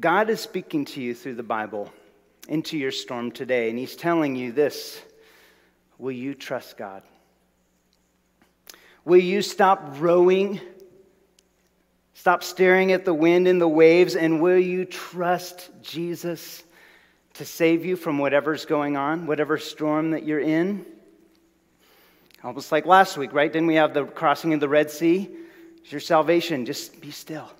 God 0.00 0.30
is 0.30 0.40
speaking 0.40 0.86
to 0.86 1.02
you 1.02 1.14
through 1.14 1.34
the 1.34 1.42
Bible 1.42 1.92
into 2.48 2.78
your 2.78 2.92
storm 2.92 3.30
today, 3.30 3.68
and 3.68 3.78
He's 3.78 3.94
telling 3.94 4.36
you 4.36 4.52
this 4.52 5.02
Will 5.98 6.12
you 6.12 6.34
trust 6.34 6.78
God? 6.78 7.02
Will 9.04 9.18
you 9.18 9.42
stop 9.42 9.96
rowing? 9.98 10.60
Stop 12.14 12.42
staring 12.42 12.92
at 12.92 13.04
the 13.04 13.12
wind 13.12 13.46
and 13.48 13.60
the 13.60 13.68
waves, 13.68 14.16
and 14.16 14.40
will 14.40 14.58
you 14.58 14.84
trust 14.84 15.70
Jesus 15.82 16.62
to 17.34 17.44
save 17.44 17.84
you 17.84 17.96
from 17.96 18.18
whatever's 18.18 18.64
going 18.64 18.96
on, 18.96 19.26
whatever 19.26 19.58
storm 19.58 20.12
that 20.12 20.24
you're 20.24 20.40
in? 20.40 20.86
Almost 22.42 22.72
like 22.72 22.86
last 22.86 23.16
week, 23.16 23.32
right? 23.32 23.52
Didn't 23.52 23.68
we 23.68 23.74
have 23.74 23.94
the 23.94 24.04
crossing 24.04 24.54
of 24.54 24.60
the 24.60 24.68
Red 24.68 24.90
Sea? 24.90 25.28
It's 25.78 25.92
your 25.92 26.00
salvation. 26.00 26.64
Just 26.64 27.00
be 27.00 27.10
still. 27.10 27.50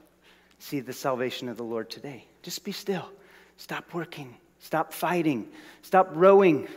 See 0.59 0.81
the 0.81 0.93
salvation 0.93 1.49
of 1.49 1.57
the 1.57 1.63
Lord 1.63 1.91
today. 1.91 2.25
Just 2.43 2.65
be 2.65 2.73
still. 2.73 3.11
Stop 3.57 3.93
working. 3.93 4.37
Stop 4.61 4.93
fighting. 4.93 5.49
Stop 5.83 6.11
rowing. 6.13 6.69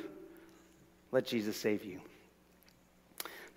Let 1.11 1.25
Jesus 1.25 1.55
save 1.55 1.85
you. 1.85 2.01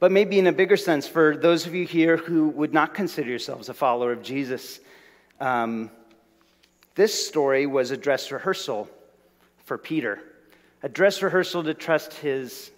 But 0.01 0.11
maybe 0.11 0.39
in 0.39 0.47
a 0.47 0.53
bigger 0.53 0.79
sense, 0.79 1.07
for 1.07 1.37
those 1.37 1.67
of 1.67 1.75
you 1.75 1.85
here 1.87 2.17
who 2.17 2.49
would 2.49 2.73
not 2.73 2.95
consider 2.95 3.29
yourselves 3.29 3.69
a 3.69 3.75
follower 3.75 4.13
of 4.13 4.23
Jesus, 4.23 4.81
um, 5.39 5.91
this 6.95 7.29
story 7.29 7.67
was 7.67 7.91
a 7.91 7.99
dress 7.99 8.33
rehearsal 8.33 8.89
for 9.67 9.77
Peter, 9.77 10.19
a 10.83 10.89
dress 10.89 11.23
rehearsal 11.23 11.63
to 11.65 11.75
trust 11.75 12.15
his, 12.15 12.71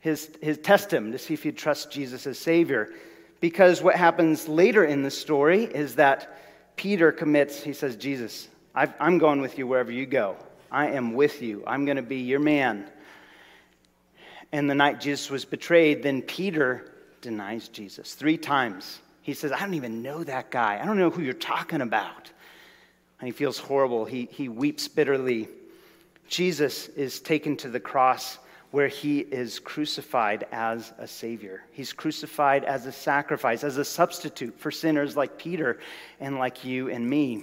his, 0.00 0.30
his 0.42 0.58
test 0.58 0.92
him 0.92 1.12
to 1.12 1.18
see 1.18 1.34
if 1.34 1.44
he'd 1.44 1.56
trust 1.56 1.92
Jesus 1.92 2.26
as 2.26 2.40
Savior. 2.40 2.90
Because 3.40 3.80
what 3.80 3.94
happens 3.94 4.48
later 4.48 4.84
in 4.84 5.04
the 5.04 5.10
story 5.12 5.62
is 5.62 5.94
that 5.94 6.40
Peter 6.74 7.12
commits, 7.12 7.62
he 7.62 7.72
says, 7.72 7.94
Jesus, 7.94 8.48
i 8.74 8.88
am 8.98 9.18
going 9.18 9.40
with 9.40 9.58
you 9.58 9.68
wherever 9.68 9.92
you 9.92 10.06
go. 10.06 10.36
I 10.72 10.88
am 10.88 11.14
with 11.14 11.40
you. 11.40 11.62
I'm 11.68 11.84
going 11.84 11.98
to 11.98 12.02
be 12.02 12.16
your 12.16 12.40
man 12.40 12.90
and 14.54 14.70
the 14.70 14.74
night 14.76 15.00
Jesus 15.00 15.30
was 15.30 15.44
betrayed, 15.44 16.04
then 16.04 16.22
Peter 16.22 16.88
denies 17.20 17.66
Jesus 17.66 18.14
three 18.14 18.38
times. 18.38 19.00
He 19.20 19.34
says, 19.34 19.50
I 19.50 19.58
don't 19.58 19.74
even 19.74 20.00
know 20.00 20.22
that 20.22 20.52
guy. 20.52 20.78
I 20.80 20.86
don't 20.86 20.96
know 20.96 21.10
who 21.10 21.22
you're 21.22 21.34
talking 21.34 21.80
about. 21.80 22.30
And 23.18 23.26
he 23.26 23.32
feels 23.32 23.58
horrible. 23.58 24.04
He, 24.04 24.28
he 24.30 24.48
weeps 24.48 24.86
bitterly. 24.86 25.48
Jesus 26.28 26.86
is 26.86 27.18
taken 27.18 27.56
to 27.56 27.68
the 27.68 27.80
cross 27.80 28.38
where 28.70 28.86
he 28.86 29.18
is 29.18 29.58
crucified 29.58 30.46
as 30.52 30.92
a 30.98 31.08
savior. 31.08 31.64
He's 31.72 31.92
crucified 31.92 32.62
as 32.62 32.86
a 32.86 32.92
sacrifice, 32.92 33.64
as 33.64 33.76
a 33.76 33.84
substitute 33.84 34.60
for 34.60 34.70
sinners 34.70 35.16
like 35.16 35.36
Peter 35.36 35.80
and 36.20 36.38
like 36.38 36.64
you 36.64 36.90
and 36.90 37.10
me. 37.10 37.42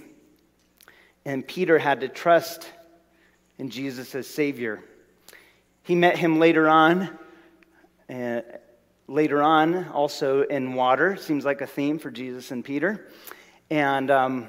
And 1.26 1.46
Peter 1.46 1.78
had 1.78 2.00
to 2.00 2.08
trust 2.08 2.66
in 3.58 3.68
Jesus 3.68 4.14
as 4.14 4.26
savior. 4.26 4.82
He 5.84 5.96
met 5.96 6.16
him 6.16 6.38
later 6.38 6.68
on, 6.68 7.10
uh, 8.08 8.42
later 9.08 9.42
on, 9.42 9.88
also 9.88 10.42
in 10.42 10.74
water. 10.74 11.16
Seems 11.16 11.44
like 11.44 11.60
a 11.60 11.66
theme 11.66 11.98
for 11.98 12.10
Jesus 12.10 12.52
and 12.52 12.64
Peter. 12.64 13.08
And 13.68 14.10
um, 14.10 14.48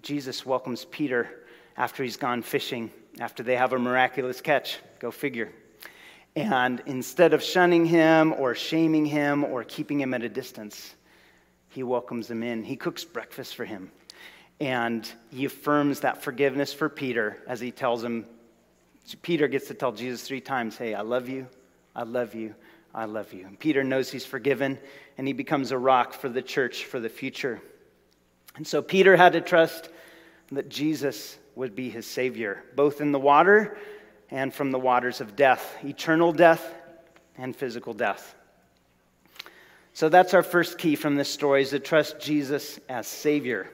Jesus 0.00 0.46
welcomes 0.46 0.86
Peter 0.86 1.44
after 1.76 2.02
he's 2.02 2.16
gone 2.16 2.40
fishing, 2.40 2.90
after 3.18 3.42
they 3.42 3.56
have 3.56 3.74
a 3.74 3.78
miraculous 3.78 4.40
catch. 4.40 4.78
Go 5.00 5.10
figure. 5.10 5.52
And 6.34 6.82
instead 6.86 7.34
of 7.34 7.42
shunning 7.42 7.84
him 7.84 8.32
or 8.32 8.54
shaming 8.54 9.04
him 9.04 9.44
or 9.44 9.64
keeping 9.64 10.00
him 10.00 10.14
at 10.14 10.22
a 10.22 10.30
distance, 10.30 10.94
he 11.68 11.82
welcomes 11.82 12.30
him 12.30 12.42
in. 12.42 12.64
He 12.64 12.76
cooks 12.76 13.04
breakfast 13.04 13.54
for 13.54 13.66
him. 13.66 13.92
And 14.60 15.10
he 15.30 15.44
affirms 15.44 16.00
that 16.00 16.22
forgiveness 16.22 16.72
for 16.72 16.88
Peter 16.88 17.36
as 17.46 17.60
he 17.60 17.70
tells 17.70 18.02
him, 18.02 18.24
Peter 19.16 19.48
gets 19.48 19.68
to 19.68 19.74
tell 19.74 19.92
Jesus 19.92 20.22
three 20.22 20.40
times, 20.40 20.76
Hey, 20.76 20.94
I 20.94 21.02
love 21.02 21.28
you, 21.28 21.46
I 21.94 22.02
love 22.02 22.34
you, 22.34 22.54
I 22.94 23.04
love 23.04 23.32
you. 23.32 23.46
And 23.46 23.58
Peter 23.58 23.84
knows 23.84 24.10
he's 24.10 24.26
forgiven, 24.26 24.78
and 25.18 25.26
he 25.26 25.32
becomes 25.32 25.72
a 25.72 25.78
rock 25.78 26.12
for 26.12 26.28
the 26.28 26.42
church 26.42 26.84
for 26.84 27.00
the 27.00 27.08
future. 27.08 27.60
And 28.56 28.66
so 28.66 28.82
Peter 28.82 29.16
had 29.16 29.32
to 29.34 29.40
trust 29.40 29.88
that 30.52 30.68
Jesus 30.68 31.38
would 31.54 31.74
be 31.74 31.90
his 31.90 32.06
Savior, 32.06 32.64
both 32.74 33.00
in 33.00 33.12
the 33.12 33.18
water 33.18 33.76
and 34.30 34.52
from 34.52 34.70
the 34.70 34.78
waters 34.78 35.20
of 35.20 35.36
death, 35.36 35.78
eternal 35.84 36.32
death 36.32 36.74
and 37.36 37.54
physical 37.54 37.94
death. 37.94 38.34
So 39.92 40.08
that's 40.08 40.34
our 40.34 40.42
first 40.42 40.78
key 40.78 40.96
from 40.96 41.16
this 41.16 41.28
story 41.28 41.62
is 41.62 41.70
to 41.70 41.78
trust 41.78 42.20
Jesus 42.20 42.78
as 42.88 43.06
Savior. 43.06 43.70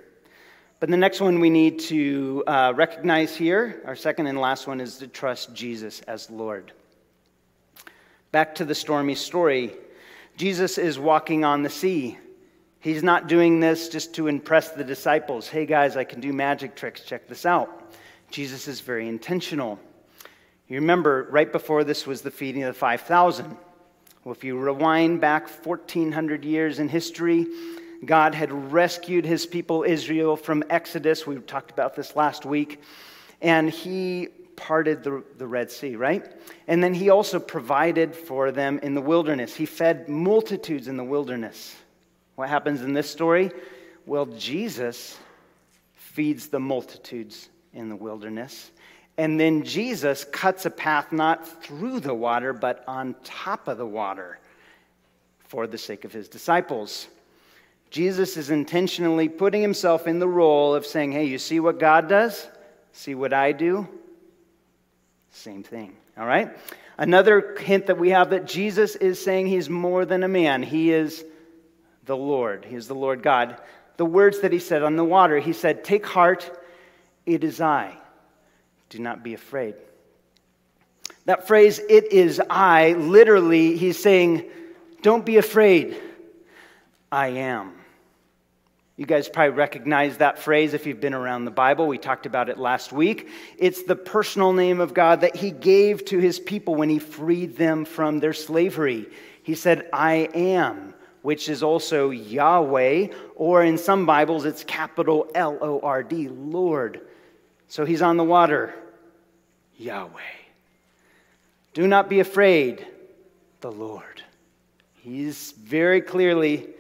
But 0.79 0.91
the 0.91 0.97
next 0.99 1.23
one 1.23 1.41
we 1.41 1.49
need 1.49 1.79
to 1.81 2.45
uh, 2.47 2.73
recognize 2.77 3.35
here, 3.35 3.81
our 3.87 3.97
second 3.97 4.27
and 4.27 4.39
last 4.39 4.67
one, 4.67 4.81
is 4.81 4.99
to 4.99 5.09
trust 5.09 5.55
Jesus 5.55 6.03
as 6.03 6.31
Lord. 6.31 6.73
Back 8.31 8.57
to 8.57 8.65
the 8.67 8.75
stormy 8.75 9.15
story. 9.15 9.73
Jesus 10.37 10.77
is 10.77 10.99
walking 10.99 11.45
on 11.45 11.62
the 11.62 11.71
sea. 11.71 12.19
He's 12.81 13.03
not 13.03 13.27
doing 13.27 13.59
this 13.59 13.89
just 13.89 14.15
to 14.17 14.29
impress 14.29 14.73
the 14.73 14.85
disciples. 14.85 15.49
Hey 15.49 15.65
guys, 15.65 15.97
I 15.97 16.05
can 16.05 16.21
do 16.21 16.35
magic 16.35 16.77
tricks. 16.77 17.01
Check 17.01 17.27
this 17.27 17.47
out. 17.47 17.95
Jesus 18.31 18.69
is 18.69 18.81
very 18.81 19.09
intentional. 19.09 19.81
You 20.69 20.77
remember, 20.77 21.27
right 21.31 21.51
before 21.51 21.85
this 21.85 22.07
was 22.07 22.21
the 22.21 22.31
feeding 22.31 22.65
of 22.65 22.75
the 22.75 22.79
5,000. 22.79 23.57
Well, 24.25 24.35
if 24.35 24.45
you 24.45 24.59
rewind 24.59 25.23
back 25.23 25.49
1,400 25.65 26.45
years 26.45 26.81
in 26.81 26.89
history, 26.91 27.47
God 28.05 28.35
had 28.35 28.73
rescued 28.73 29.25
his 29.25 29.47
people 29.47 29.85
Israel 29.85 30.37
from 30.37 30.65
Exodus. 30.71 31.27
We 31.27 31.37
talked 31.37 31.71
about 31.71 31.95
this 31.95 32.15
last 32.15 32.45
week. 32.45 32.81
And 33.41 33.71
he 33.71 34.29
parted 34.57 35.03
the, 35.03 35.23
the 35.37 35.47
Red 35.47 35.71
Sea, 35.71 35.97
right? 35.97 36.27
And 36.67 36.83
then 36.83 36.95
he 36.95 37.11
also 37.11 37.39
provided 37.39 38.15
for 38.15 38.51
them 38.51 38.79
in 38.83 38.95
the 38.95 39.01
wilderness. 39.01 39.55
He 39.55 39.67
fed 39.67 40.09
multitudes 40.09 40.89
in 40.89 40.97
the 40.97 41.05
wilderness. 41.05 41.77
What 42.35 42.49
happens 42.49 42.83
in 42.83 42.93
this 42.93 43.09
story? 43.09 43.51
Well, 44.07 44.27
Jesus 44.27 45.19
feeds 45.95 46.49
the 46.49 46.61
multitudes 46.61 47.49
in 47.73 47.89
the 47.89 47.97
wilderness. 47.97 48.71
And 49.19 49.41
then 49.41 49.65
Jesus 49.65 50.25
cuts 50.25 50.67
a 50.67 50.71
path 50.71 51.13
not 51.13 51.63
through 51.63 52.01
the 52.01 52.15
water, 52.15 52.53
but 52.53 52.85
on 52.87 53.15
top 53.25 53.69
of 53.69 53.79
the 53.79 53.87
water 53.87 54.39
for 55.41 55.67
the 55.67 55.79
sake 55.79 56.05
of 56.05 56.13
his 56.13 56.29
disciples. 56.29 57.09
Jesus 57.97 58.37
is 58.37 58.51
intentionally 58.51 59.27
putting 59.27 59.63
himself 59.63 60.07
in 60.07 60.19
the 60.19 60.29
role 60.29 60.75
of 60.75 60.85
saying, 60.85 61.13
Hey, 61.13 61.25
you 61.25 61.39
see 61.39 61.61
what 61.61 61.79
God 61.79 62.11
does? 62.11 62.47
See 62.93 63.15
what 63.15 63.33
I 63.33 63.53
do? 63.53 63.89
Same 65.31 65.63
thing. 65.63 65.97
All 66.19 66.27
right? 66.27 66.55
Another 66.99 67.57
hint 67.59 67.87
that 67.87 67.97
we 67.97 68.11
have 68.11 68.29
that 68.31 68.47
Jesus 68.47 68.97
is 68.97 69.25
saying 69.25 69.47
he's 69.47 69.71
more 69.71 70.05
than 70.05 70.25
a 70.25 70.29
man. 70.29 70.63
He 70.63 70.93
is 70.93 71.25
the 72.05 72.15
Lord. 72.15 72.67
He 72.67 72.77
is 72.77 72.87
the 72.87 72.95
Lord 72.95 73.23
God. 73.23 73.59
The 73.97 74.05
words 74.05 74.41
that 74.41 74.53
he 74.53 74.59
said 74.59 74.83
on 74.83 74.97
the 74.97 75.05
water, 75.05 75.39
he 75.39 75.55
said, 75.55 75.83
Take 75.83 76.05
heart, 76.05 76.55
it 77.25 77.45
is 77.45 77.63
I. 77.63 77.97
Do 78.91 78.99
not 78.99 79.25
be 79.25 79.33
afraid. 79.33 79.75
That 81.25 81.47
phrase, 81.47 81.79
it 81.79 82.13
is 82.13 82.43
I, 82.51 82.93
literally, 82.93 83.79
he's 83.79 83.99
saying, 83.99 84.45
Don't 85.01 85.25
be 85.25 85.39
afraid. 85.39 85.97
I 87.11 87.29
am. 87.29 87.76
You 88.97 89.05
guys 89.05 89.29
probably 89.29 89.55
recognize 89.55 90.17
that 90.19 90.39
phrase 90.39 90.73
if 90.73 90.87
you've 90.87 91.03
been 91.03 91.13
around 91.13 91.45
the 91.45 91.51
Bible. 91.51 91.87
We 91.87 91.99
talked 91.99 92.25
about 92.25 92.49
it 92.49 92.57
last 92.57 92.93
week. 92.93 93.29
It's 93.59 93.83
the 93.83 93.95
personal 93.95 94.55
name 94.55 94.81
of 94.81 94.95
God 94.95 95.21
that 95.21 95.37
He 95.37 95.51
gave 95.51 96.07
to 96.07 96.19
His 96.19 96.41
people 96.41 96.75
when 96.75 96.89
He 96.89 96.99
freed 96.99 97.57
them 97.57 97.85
from 97.85 98.21
their 98.21 98.33
slavery. 98.33 99.07
He 99.43 99.55
said, 99.55 99.87
I 99.93 100.31
am, 100.33 100.95
which 101.21 101.51
is 101.51 101.63
also 101.63 102.09
Yahweh, 102.09 103.09
or 103.35 103.63
in 103.63 103.77
some 103.77 104.07
Bibles, 104.07 104.47
it's 104.47 104.65
capital 104.65 105.31
L 105.35 105.59
O 105.61 105.79
R 105.81 106.03
D, 106.03 106.29
Lord. 106.29 107.03
So 107.69 107.85
He's 107.85 108.01
on 108.01 108.17
the 108.17 108.25
water, 108.25 108.75
Yahweh. 109.77 110.21
Do 111.75 111.87
not 111.87 112.09
be 112.09 112.21
afraid, 112.21 112.87
the 113.61 113.71
Lord. 113.71 114.23
He's 114.95 115.53
very 115.53 116.01
clearly 116.01 116.71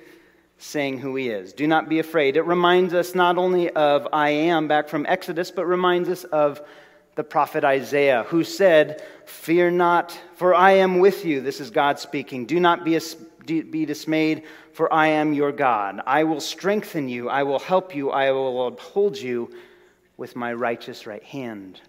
saying 0.58 0.98
who 0.98 1.16
he 1.16 1.28
is. 1.28 1.52
Do 1.52 1.66
not 1.66 1.88
be 1.88 1.98
afraid. 1.98 2.36
It 2.36 2.42
reminds 2.42 2.94
us 2.94 3.14
not 3.14 3.36
only 3.36 3.70
of 3.70 4.08
I 4.12 4.30
am 4.30 4.68
back 4.68 4.88
from 4.88 5.06
Exodus, 5.06 5.50
but 5.50 5.66
reminds 5.66 6.08
us 6.08 6.24
of 6.24 6.60
the 7.14 7.24
prophet 7.24 7.64
Isaiah, 7.64 8.24
who 8.28 8.44
said, 8.44 9.02
Fear 9.24 9.72
not, 9.72 10.18
for 10.34 10.54
I 10.54 10.72
am 10.72 10.98
with 10.98 11.24
you. 11.24 11.40
This 11.40 11.60
is 11.60 11.70
God 11.70 11.98
speaking. 11.98 12.46
Do 12.46 12.60
not 12.60 12.84
be, 12.84 12.98
be 13.62 13.86
dismayed, 13.86 14.44
for 14.72 14.92
I 14.92 15.08
am 15.08 15.32
your 15.32 15.52
God. 15.52 16.00
I 16.06 16.24
will 16.24 16.40
strengthen 16.40 17.08
you, 17.08 17.28
I 17.28 17.42
will 17.42 17.58
help 17.58 17.94
you, 17.94 18.10
I 18.10 18.30
will 18.32 18.66
uphold 18.66 19.16
you 19.16 19.50
with 20.16 20.36
my 20.36 20.52
righteous 20.52 21.06
right 21.06 21.22
hand. 21.22 21.80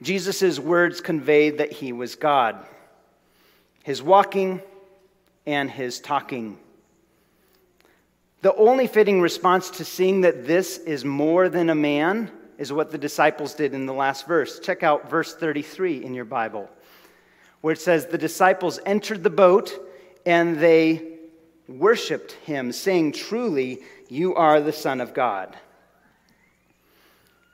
Jesus' 0.00 0.58
words 0.60 1.00
conveyed 1.00 1.58
that 1.58 1.72
he 1.72 1.92
was 1.92 2.14
God. 2.14 2.64
His 3.82 4.00
walking 4.00 4.62
and 5.46 5.68
his 5.68 5.98
talking 5.98 6.58
the 8.40 8.54
only 8.54 8.86
fitting 8.86 9.20
response 9.20 9.70
to 9.70 9.84
seeing 9.84 10.20
that 10.20 10.46
this 10.46 10.78
is 10.78 11.04
more 11.04 11.48
than 11.48 11.70
a 11.70 11.74
man 11.74 12.30
is 12.56 12.72
what 12.72 12.90
the 12.90 12.98
disciples 12.98 13.54
did 13.54 13.74
in 13.74 13.86
the 13.86 13.92
last 13.92 14.26
verse. 14.26 14.60
Check 14.60 14.82
out 14.82 15.10
verse 15.10 15.34
33 15.34 16.04
in 16.04 16.14
your 16.14 16.24
Bible, 16.24 16.68
where 17.60 17.72
it 17.72 17.80
says, 17.80 18.06
The 18.06 18.18
disciples 18.18 18.78
entered 18.86 19.22
the 19.22 19.30
boat 19.30 19.72
and 20.24 20.58
they 20.58 21.18
worshiped 21.66 22.32
him, 22.32 22.72
saying, 22.72 23.12
Truly, 23.12 23.82
you 24.08 24.34
are 24.34 24.60
the 24.60 24.72
Son 24.72 25.00
of 25.00 25.14
God. 25.14 25.56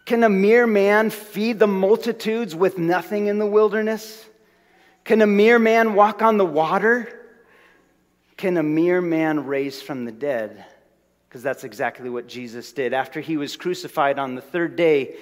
Can 0.04 0.22
a 0.22 0.28
mere 0.28 0.66
man 0.66 1.08
feed 1.08 1.58
the 1.58 1.66
multitudes 1.66 2.54
with 2.54 2.76
nothing 2.76 3.26
in 3.26 3.38
the 3.38 3.46
wilderness? 3.46 4.26
Can 5.04 5.22
a 5.22 5.26
mere 5.26 5.58
man 5.58 5.94
walk 5.94 6.20
on 6.20 6.36
the 6.36 6.44
water? 6.44 7.08
Can 8.36 8.58
a 8.58 8.62
mere 8.62 9.00
man 9.00 9.46
raise 9.46 9.80
from 9.80 10.04
the 10.04 10.12
dead? 10.12 10.66
Because 11.34 11.42
that's 11.42 11.64
exactly 11.64 12.08
what 12.08 12.28
Jesus 12.28 12.70
did. 12.70 12.94
After 12.94 13.20
he 13.20 13.36
was 13.36 13.56
crucified 13.56 14.20
on 14.20 14.36
the 14.36 14.40
third 14.40 14.76
day, 14.76 15.16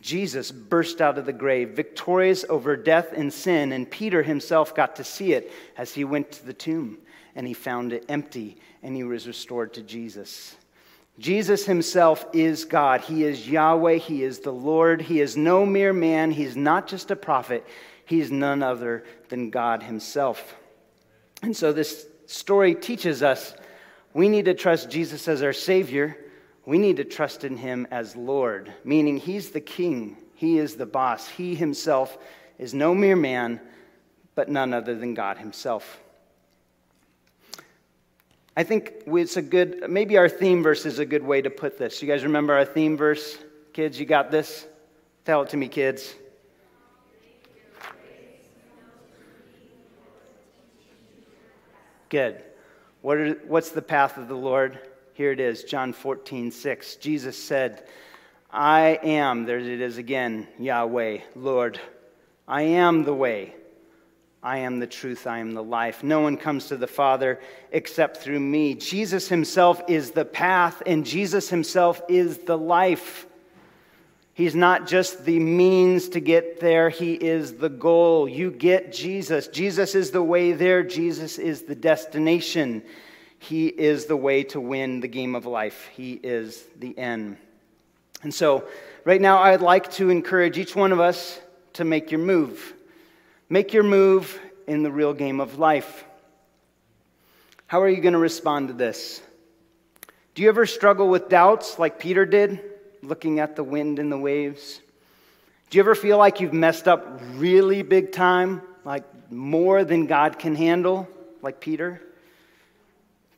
Jesus 0.00 0.50
burst 0.50 1.00
out 1.00 1.16
of 1.16 1.26
the 1.26 1.32
grave, 1.32 1.76
victorious 1.76 2.44
over 2.48 2.76
death 2.76 3.12
and 3.12 3.32
sin, 3.32 3.70
and 3.70 3.88
Peter 3.88 4.24
himself 4.24 4.74
got 4.74 4.96
to 4.96 5.04
see 5.04 5.32
it 5.32 5.52
as 5.76 5.94
he 5.94 6.02
went 6.02 6.32
to 6.32 6.44
the 6.44 6.52
tomb 6.52 6.98
and 7.36 7.46
he 7.46 7.54
found 7.54 7.92
it 7.92 8.04
empty 8.08 8.56
and 8.82 8.96
he 8.96 9.04
was 9.04 9.28
restored 9.28 9.74
to 9.74 9.82
Jesus. 9.82 10.56
Jesus 11.20 11.64
himself 11.64 12.26
is 12.32 12.64
God. 12.64 13.00
He 13.00 13.22
is 13.22 13.48
Yahweh. 13.48 13.98
He 13.98 14.24
is 14.24 14.40
the 14.40 14.52
Lord. 14.52 15.00
He 15.00 15.20
is 15.20 15.36
no 15.36 15.64
mere 15.64 15.92
man. 15.92 16.32
He's 16.32 16.56
not 16.56 16.88
just 16.88 17.12
a 17.12 17.16
prophet. 17.16 17.64
He's 18.06 18.32
none 18.32 18.60
other 18.60 19.04
than 19.28 19.50
God 19.50 19.84
himself. 19.84 20.56
And 21.42 21.56
so 21.56 21.72
this 21.72 22.08
story 22.26 22.74
teaches 22.74 23.22
us 23.22 23.54
we 24.16 24.30
need 24.30 24.46
to 24.46 24.54
trust 24.54 24.88
Jesus 24.88 25.28
as 25.28 25.42
our 25.42 25.52
Savior. 25.52 26.16
We 26.64 26.78
need 26.78 26.96
to 26.96 27.04
trust 27.04 27.44
in 27.44 27.54
Him 27.54 27.86
as 27.90 28.16
Lord, 28.16 28.72
meaning 28.82 29.18
He's 29.18 29.50
the 29.50 29.60
King, 29.60 30.16
He 30.34 30.56
is 30.56 30.76
the 30.76 30.86
boss. 30.86 31.28
He 31.28 31.54
Himself 31.54 32.16
is 32.58 32.72
no 32.72 32.94
mere 32.94 33.14
man, 33.14 33.60
but 34.34 34.48
none 34.48 34.72
other 34.72 34.94
than 34.94 35.12
God 35.12 35.36
Himself. 35.36 36.00
I 38.56 38.64
think 38.64 39.02
it's 39.06 39.36
a 39.36 39.42
good, 39.42 39.84
maybe 39.90 40.16
our 40.16 40.30
theme 40.30 40.62
verse 40.62 40.86
is 40.86 40.98
a 40.98 41.04
good 41.04 41.22
way 41.22 41.42
to 41.42 41.50
put 41.50 41.76
this. 41.76 42.00
You 42.00 42.08
guys 42.08 42.22
remember 42.22 42.54
our 42.54 42.64
theme 42.64 42.96
verse? 42.96 43.36
Kids, 43.74 44.00
you 44.00 44.06
got 44.06 44.30
this? 44.30 44.66
Tell 45.26 45.42
it 45.42 45.50
to 45.50 45.58
me, 45.58 45.68
kids. 45.68 46.14
Good. 52.08 52.42
What 53.06 53.18
are, 53.18 53.34
what's 53.46 53.70
the 53.70 53.82
path 53.82 54.18
of 54.18 54.26
the 54.26 54.34
Lord? 54.34 54.80
Here 55.14 55.30
it 55.30 55.38
is, 55.38 55.62
John 55.62 55.92
14, 55.92 56.50
6. 56.50 56.96
Jesus 56.96 57.40
said, 57.40 57.86
I 58.50 58.98
am, 59.00 59.44
there 59.44 59.60
it 59.60 59.80
is 59.80 59.96
again, 59.96 60.48
Yahweh, 60.58 61.18
Lord. 61.36 61.78
I 62.48 62.62
am 62.62 63.04
the 63.04 63.14
way. 63.14 63.54
I 64.42 64.58
am 64.58 64.80
the 64.80 64.88
truth. 64.88 65.28
I 65.28 65.38
am 65.38 65.54
the 65.54 65.62
life. 65.62 66.02
No 66.02 66.18
one 66.18 66.36
comes 66.36 66.66
to 66.66 66.76
the 66.76 66.88
Father 66.88 67.38
except 67.70 68.16
through 68.16 68.40
me. 68.40 68.74
Jesus 68.74 69.28
himself 69.28 69.80
is 69.86 70.10
the 70.10 70.24
path, 70.24 70.82
and 70.84 71.06
Jesus 71.06 71.48
himself 71.48 72.02
is 72.08 72.38
the 72.38 72.58
life. 72.58 73.28
He's 74.36 74.54
not 74.54 74.86
just 74.86 75.24
the 75.24 75.38
means 75.38 76.10
to 76.10 76.20
get 76.20 76.60
there, 76.60 76.90
He 76.90 77.14
is 77.14 77.54
the 77.54 77.70
goal. 77.70 78.28
You 78.28 78.50
get 78.50 78.92
Jesus. 78.92 79.48
Jesus 79.48 79.94
is 79.94 80.10
the 80.10 80.22
way 80.22 80.52
there, 80.52 80.82
Jesus 80.82 81.38
is 81.38 81.62
the 81.62 81.74
destination. 81.74 82.82
He 83.38 83.68
is 83.68 84.04
the 84.04 84.16
way 84.16 84.42
to 84.44 84.60
win 84.60 85.00
the 85.00 85.08
game 85.08 85.34
of 85.34 85.46
life, 85.46 85.88
He 85.96 86.20
is 86.22 86.62
the 86.78 86.98
end. 86.98 87.38
And 88.22 88.34
so, 88.34 88.68
right 89.06 89.22
now, 89.22 89.38
I'd 89.38 89.62
like 89.62 89.90
to 89.92 90.10
encourage 90.10 90.58
each 90.58 90.76
one 90.76 90.92
of 90.92 91.00
us 91.00 91.40
to 91.72 91.86
make 91.86 92.10
your 92.10 92.20
move. 92.20 92.74
Make 93.48 93.72
your 93.72 93.84
move 93.84 94.38
in 94.66 94.82
the 94.82 94.92
real 94.92 95.14
game 95.14 95.40
of 95.40 95.58
life. 95.58 96.04
How 97.68 97.80
are 97.80 97.88
you 97.88 98.02
going 98.02 98.12
to 98.12 98.18
respond 98.18 98.68
to 98.68 98.74
this? 98.74 99.22
Do 100.34 100.42
you 100.42 100.50
ever 100.50 100.66
struggle 100.66 101.08
with 101.08 101.30
doubts 101.30 101.78
like 101.78 101.98
Peter 101.98 102.26
did? 102.26 102.75
Looking 103.06 103.40
at 103.40 103.56
the 103.56 103.64
wind 103.64 103.98
and 103.98 104.10
the 104.10 104.18
waves? 104.18 104.80
Do 105.70 105.78
you 105.78 105.82
ever 105.82 105.94
feel 105.94 106.18
like 106.18 106.40
you've 106.40 106.52
messed 106.52 106.86
up 106.88 107.20
really 107.34 107.82
big 107.82 108.12
time, 108.12 108.62
like 108.84 109.04
more 109.30 109.84
than 109.84 110.06
God 110.06 110.38
can 110.38 110.54
handle, 110.54 111.08
like 111.42 111.60
Peter? 111.60 112.02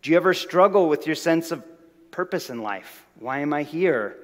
Do 0.02 0.10
you 0.10 0.16
ever 0.16 0.34
struggle 0.34 0.88
with 0.88 1.06
your 1.06 1.16
sense 1.16 1.50
of 1.50 1.64
purpose 2.10 2.50
in 2.50 2.62
life? 2.62 3.04
Why 3.18 3.40
am 3.40 3.52
I 3.52 3.62
here? 3.62 4.16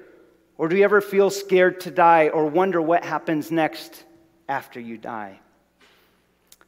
Or 0.57 0.67
do 0.69 0.77
you 0.77 0.83
ever 0.83 1.01
feel 1.01 1.29
scared 1.29 1.81
to 1.81 1.91
die 1.91 2.29
or 2.29 2.45
wonder 2.45 2.81
what 2.81 3.03
happens 3.03 3.51
next 3.51 4.03
after 4.47 4.79
you 4.79 4.97
die? 4.97 5.39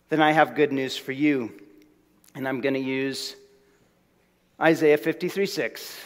Then 0.09 0.21
I 0.21 0.31
have 0.31 0.55
good 0.55 0.71
news 0.71 0.97
for 0.97 1.11
you. 1.11 1.51
And 2.35 2.47
I'm 2.47 2.61
going 2.61 2.75
to 2.75 2.79
use 2.79 3.35
Isaiah 4.59 4.97
53 4.97 5.45
6 5.45 5.97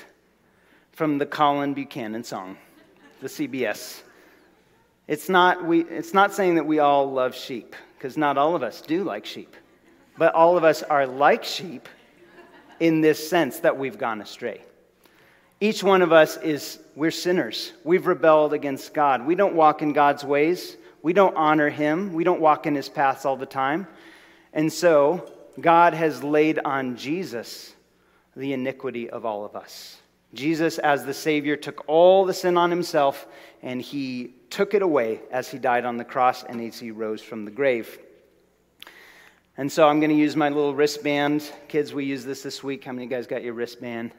from 0.91 1.17
the 1.17 1.25
Colin 1.25 1.73
Buchanan 1.73 2.23
song, 2.23 2.57
the 3.21 3.27
CBS. 3.27 4.01
It's 5.07 5.29
not, 5.29 5.65
we, 5.65 5.81
it's 5.81 6.13
not 6.13 6.33
saying 6.33 6.55
that 6.55 6.65
we 6.65 6.79
all 6.79 7.11
love 7.11 7.35
sheep, 7.35 7.75
because 7.97 8.17
not 8.17 8.37
all 8.37 8.55
of 8.55 8.63
us 8.63 8.81
do 8.81 9.03
like 9.03 9.25
sheep. 9.25 9.55
But 10.17 10.33
all 10.33 10.57
of 10.57 10.63
us 10.63 10.83
are 10.83 11.07
like 11.07 11.43
sheep 11.43 11.87
in 12.79 13.01
this 13.01 13.29
sense 13.29 13.59
that 13.59 13.77
we've 13.77 13.97
gone 13.97 14.21
astray. 14.21 14.61
Each 15.59 15.83
one 15.83 16.01
of 16.01 16.11
us 16.11 16.37
is, 16.37 16.79
we're 16.95 17.11
sinners. 17.11 17.71
We've 17.83 18.07
rebelled 18.07 18.53
against 18.53 18.93
God. 18.93 19.25
We 19.25 19.35
don't 19.35 19.53
walk 19.53 19.81
in 19.81 19.93
God's 19.93 20.25
ways. 20.25 20.75
We 21.03 21.13
don't 21.13 21.35
honor 21.37 21.69
Him. 21.69 22.13
We 22.13 22.23
don't 22.23 22.41
walk 22.41 22.65
in 22.65 22.75
His 22.75 22.89
paths 22.89 23.25
all 23.25 23.37
the 23.37 23.45
time. 23.45 23.87
And 24.53 24.73
so, 24.73 25.31
God 25.59 25.93
has 25.93 26.23
laid 26.23 26.59
on 26.65 26.97
Jesus 26.97 27.73
the 28.35 28.53
iniquity 28.53 29.09
of 29.09 29.25
all 29.25 29.45
of 29.45 29.55
us. 29.55 30.00
Jesus, 30.33 30.79
as 30.79 31.05
the 31.05 31.13
Savior, 31.13 31.55
took 31.55 31.83
all 31.87 32.25
the 32.25 32.33
sin 32.33 32.57
on 32.57 32.69
himself 32.69 33.27
and 33.61 33.81
he 33.81 34.33
took 34.49 34.73
it 34.73 34.81
away 34.81 35.21
as 35.31 35.49
he 35.49 35.57
died 35.57 35.85
on 35.85 35.97
the 35.97 36.05
cross 36.05 36.43
and 36.43 36.61
as 36.61 36.79
he 36.79 36.91
rose 36.91 37.21
from 37.21 37.45
the 37.45 37.51
grave. 37.51 37.99
And 39.57 39.71
so 39.71 39.87
I'm 39.87 39.99
going 39.99 40.09
to 40.09 40.15
use 40.15 40.35
my 40.35 40.49
little 40.49 40.73
wristband. 40.73 41.49
Kids, 41.67 41.93
we 41.93 42.05
use 42.05 42.23
this 42.23 42.41
this 42.41 42.63
week. 42.63 42.85
How 42.85 42.93
many 42.93 43.05
of 43.05 43.11
you 43.11 43.17
guys 43.17 43.27
got 43.27 43.43
your 43.43 43.53
wristband? 43.53 44.11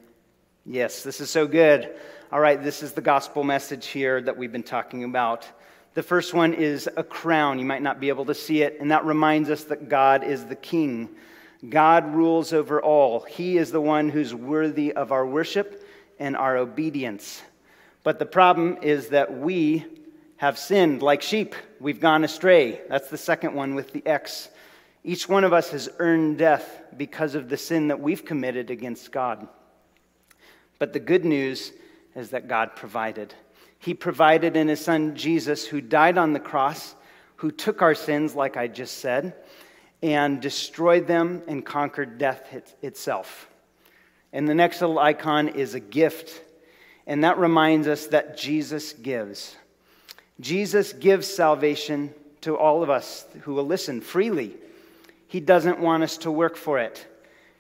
Yes, 0.67 1.03
this 1.03 1.21
is 1.21 1.31
so 1.31 1.47
good. 1.47 1.97
All 2.31 2.41
right, 2.41 2.63
this 2.63 2.83
is 2.83 2.93
the 2.93 3.01
gospel 3.01 3.43
message 3.43 3.87
here 3.87 4.21
that 4.23 4.37
we've 4.37 4.53
been 4.53 4.63
talking 4.63 5.05
about. 5.05 5.49
The 5.95 6.03
first 6.03 6.33
one 6.33 6.55
is 6.55 6.89
a 6.97 7.03
crown. 7.03 7.59
You 7.59 7.65
might 7.65 7.83
not 7.83 8.01
be 8.01 8.09
able 8.09 8.27
to 8.27 8.35
see 8.35 8.63
it, 8.63 8.77
and 8.81 8.91
that 8.91 9.05
reminds 9.05 9.51
us 9.51 9.65
that 9.65 9.89
God 9.89 10.23
is 10.23 10.45
the 10.45 10.57
king. 10.57 11.09
God 11.69 12.15
rules 12.15 12.53
over 12.53 12.81
all. 12.81 13.21
He 13.21 13.59
is 13.59 13.73
the 13.73 13.81
one 13.81 14.09
who's 14.09 14.35
worthy 14.35 14.93
of 14.93 15.13
our 15.13 15.27
worship 15.27 15.82
and 16.23 16.37
our 16.37 16.57
obedience. 16.57 17.43
But 18.05 18.21
the 18.21 18.27
problem 18.27 18.79
is 18.81 19.09
that 19.09 19.37
we 19.37 19.85
have 20.37 20.57
sinned 20.57 21.03
like 21.03 21.21
sheep. 21.21 21.57
We've 21.81 21.99
gone 21.99 22.23
astray. 22.23 22.81
That's 22.89 23.11
the 23.11 23.19
second 23.19 23.55
one 23.55 23.75
with 23.75 23.93
the 23.93 24.07
X. 24.07 24.49
Each 25.03 25.29
one 25.29 25.43
of 25.43 25.53
us 25.53 25.71
has 25.71 25.89
earned 25.99 26.39
death 26.39 26.83
because 26.97 27.35
of 27.35 27.49
the 27.49 27.57
sin 27.57 27.89
that 27.89 27.99
we've 27.99 28.25
committed 28.25 28.71
against 28.71 29.11
God. 29.11 29.49
But 30.79 30.93
the 30.93 31.01
good 31.01 31.25
news 31.25 31.73
is 32.15 32.31
that 32.31 32.47
God 32.47 32.77
provided. 32.77 33.35
He 33.81 33.93
provided 33.93 34.57
in 34.57 34.69
His 34.69 34.81
Son 34.81 35.17
Jesus, 35.17 35.67
who 35.67 35.81
died 35.81 36.19
on 36.19 36.35
the 36.35 36.41
cross, 36.41 36.95
who 37.35 37.51
took 37.51 37.83
our 37.83 37.97
sins, 37.97 38.37
like 38.37 38.57
I 38.57 38.69
just 38.69 38.99
said, 38.99 39.35
and 40.03 40.41
destroyed 40.41 41.09
them 41.09 41.43
and 41.49 41.67
conquered 41.67 42.19
death 42.19 42.73
itself. 42.81 43.49
And 44.33 44.49
the 44.49 44.55
next 44.55 44.81
little 44.81 44.99
icon 44.99 45.49
is 45.49 45.75
a 45.75 45.81
gift. 45.81 46.43
And 47.07 47.25
that 47.25 47.39
reminds 47.39 47.89
us 47.89 48.07
that 48.09 48.37
Jesus 48.37 48.93
gives. 48.93 49.57
Jesus 50.41 50.93
gives 50.93 51.27
salvation 51.27 52.15
to 52.43 52.57
all 52.57 52.83
of 52.83 52.91
us 52.91 53.27
who 53.43 53.55
will 53.55 53.67
listen 53.67 54.01
freely. 54.01 54.55
He 55.29 55.41
doesn't 55.41 55.81
want 55.81 56.03
us 56.03 56.19
to 56.19 56.31
work 56.31 56.57
for 56.57 56.79
it. 56.79 57.07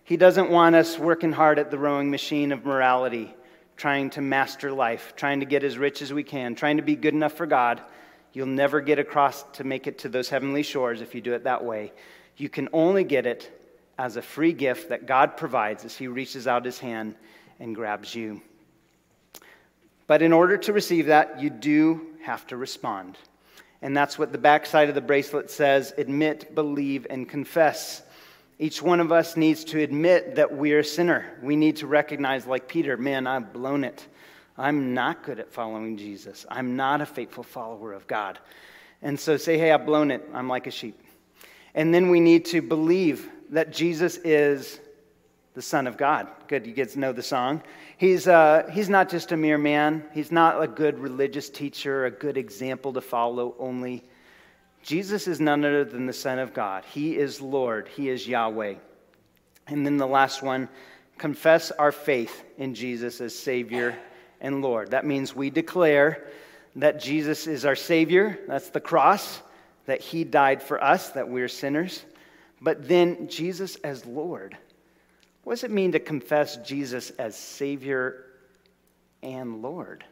He 0.04 0.16
doesn't 0.16 0.50
want 0.50 0.74
us 0.74 0.98
working 0.98 1.32
hard 1.32 1.58
at 1.58 1.70
the 1.70 1.78
rowing 1.78 2.11
machine 2.11 2.52
of 2.52 2.64
morality, 2.64 3.32
trying 3.76 4.11
to 4.11 4.20
master 4.20 4.72
life, 4.72 5.14
trying 5.16 5.40
to 5.40 5.46
get 5.46 5.64
as 5.64 5.78
rich 5.78 6.02
as 6.02 6.12
we 6.12 6.22
can, 6.22 6.54
trying 6.54 6.78
to 6.78 6.82
be 6.82 6.96
good 6.96 7.14
enough 7.14 7.32
for 7.35 7.46
God. 7.46 7.80
You'll 8.32 8.46
never 8.46 8.80
get 8.80 8.98
across 8.98 9.42
to 9.54 9.64
make 9.64 9.87
it 9.87 9.98
to 10.00 10.08
those 10.08 10.28
heavenly 10.28 10.62
shores 10.62 11.00
if 11.00 11.14
you 11.14 11.20
do 11.20 11.35
it 11.35 11.44
that 11.44 11.64
way. 11.64 11.92
You 12.37 12.48
can 12.48 12.68
only 12.72 13.04
get 13.04 13.26
it 13.26 13.50
as 14.03 14.17
a 14.17 14.23
free 14.23 14.53
gift 14.53 14.88
that 14.88 15.07
God 15.07 15.37
provides 15.37 15.85
as 15.85 15.97
He 15.97 16.09
reaches 16.09 16.49
out 16.49 16.65
His 16.65 16.81
hand 16.81 17.15
and 17.61 17.73
grabs 17.73 18.12
you. 18.12 18.43
But 20.09 20.23
in 20.23 20.33
order 20.33 20.57
to 20.57 20.73
receive 20.73 21.07
that, 21.07 21.41
you 21.41 21.51
do 21.51 22.09
have 22.25 22.45
to 22.49 22.57
respond. 22.57 23.17
And 23.81 23.97
that's 23.97 24.19
what 24.19 24.33
the 24.33 24.38
backside 24.38 24.88
of 24.88 24.97
the 24.97 25.01
bracelet 25.01 25.53
says 25.53 25.95
admit, 25.97 26.53
believe, 26.53 27.07
and 27.11 27.29
confess. 27.29 28.03
Each 28.59 28.83
one 28.83 28.99
of 28.99 29.12
us 29.12 29.37
needs 29.37 29.62
to 29.67 29.81
admit 29.81 30.35
that 30.35 30.53
we're 30.53 30.81
a 30.81 30.85
sinner. 30.85 31.38
We 31.41 31.55
need 31.55 31.77
to 31.77 31.87
recognize, 31.87 32.45
like 32.45 32.67
Peter, 32.67 32.97
man, 32.97 33.29
I've 33.29 33.53
blown 33.53 33.85
it. 33.85 34.05
I'm 34.59 34.95
not 34.95 35.23
good 35.23 35.38
at 35.38 35.53
following 35.53 35.97
Jesus. 35.97 36.45
I'm 36.49 36.75
not 36.75 37.01
a 37.01 37.07
faithful 37.07 37.45
follower 37.45 37.93
of 37.93 38.09
God. 38.09 38.41
And 39.01 39.19
so 39.19 39.37
say, 39.37 39.59
hey, 39.59 39.71
I've 39.71 39.87
blown 39.87 40.11
it. 40.11 40.29
I'm 40.35 40.49
like 40.49 40.67
a 40.67 40.73
sheep. 40.73 41.01
And 41.73 41.95
then 41.95 42.11
we 42.11 42.19
need 42.19 42.47
to 42.47 42.62
believe 42.62 43.29
that 43.53 43.71
Jesus 43.71 44.17
is 44.25 44.81
the 45.55 45.62
Son 45.62 45.87
of 45.87 45.99
God. 45.99 46.27
Good, 46.49 46.67
you 46.67 46.73
to 46.85 46.99
know 46.99 47.12
the 47.12 47.23
song. 47.23 47.62
He's, 47.99 48.27
uh, 48.27 48.69
he's 48.73 48.88
not 48.88 49.11
just 49.11 49.31
a 49.31 49.37
mere 49.37 49.59
man, 49.59 50.05
he's 50.12 50.33
not 50.33 50.61
a 50.61 50.67
good 50.67 50.99
religious 50.99 51.51
teacher, 51.51 52.07
a 52.07 52.11
good 52.11 52.38
example 52.38 52.95
to 52.95 53.03
follow 53.03 53.55
only. 53.59 54.03
Jesus 54.83 55.29
is 55.29 55.38
none 55.38 55.65
other 55.65 55.85
than 55.85 56.07
the 56.07 56.12
Son 56.15 56.38
of 56.38 56.55
God. 56.55 56.85
He 56.87 57.17
is 57.17 57.41
Lord, 57.41 57.88
He 57.88 58.09
is 58.09 58.27
Yahweh. 58.27 58.75
And 59.69 59.87
then 59.87 59.99
the 59.99 60.07
last 60.07 60.43
one 60.43 60.69
confess 61.19 61.71
our 61.73 61.93
faith 61.93 62.43
in 62.57 62.75
Jesus 62.75 63.21
as 63.21 63.38
Savior 63.38 63.97
and 64.41 64.62
Lord. 64.62 64.91
That 64.91 65.05
means 65.05 65.37
we 65.37 65.51
declare 65.51 66.27
that 66.77 67.01
Jesus 67.01 67.47
is 67.47 67.67
our 67.67 67.77
Savior, 67.77 68.38
that's 68.49 68.71
the 68.71 68.81
cross, 68.81 69.43
that 69.85 70.01
He 70.01 70.25
died 70.25 70.62
for 70.62 70.83
us, 70.83 71.11
that 71.11 71.29
we're 71.29 71.49
sinners 71.49 72.03
but 72.62 72.87
then 72.87 73.29
Jesus 73.29 73.75
as 73.77 74.07
Lord. 74.07 74.57
What 75.42 75.55
does 75.55 75.64
it 75.64 75.72
mean 75.72 75.92
to 75.92 76.01
confess 76.01 76.57
Jesus 76.59 77.11
as 77.18 77.37
Savior 77.37 78.25
and 79.22 79.61
Lord? 79.61 80.05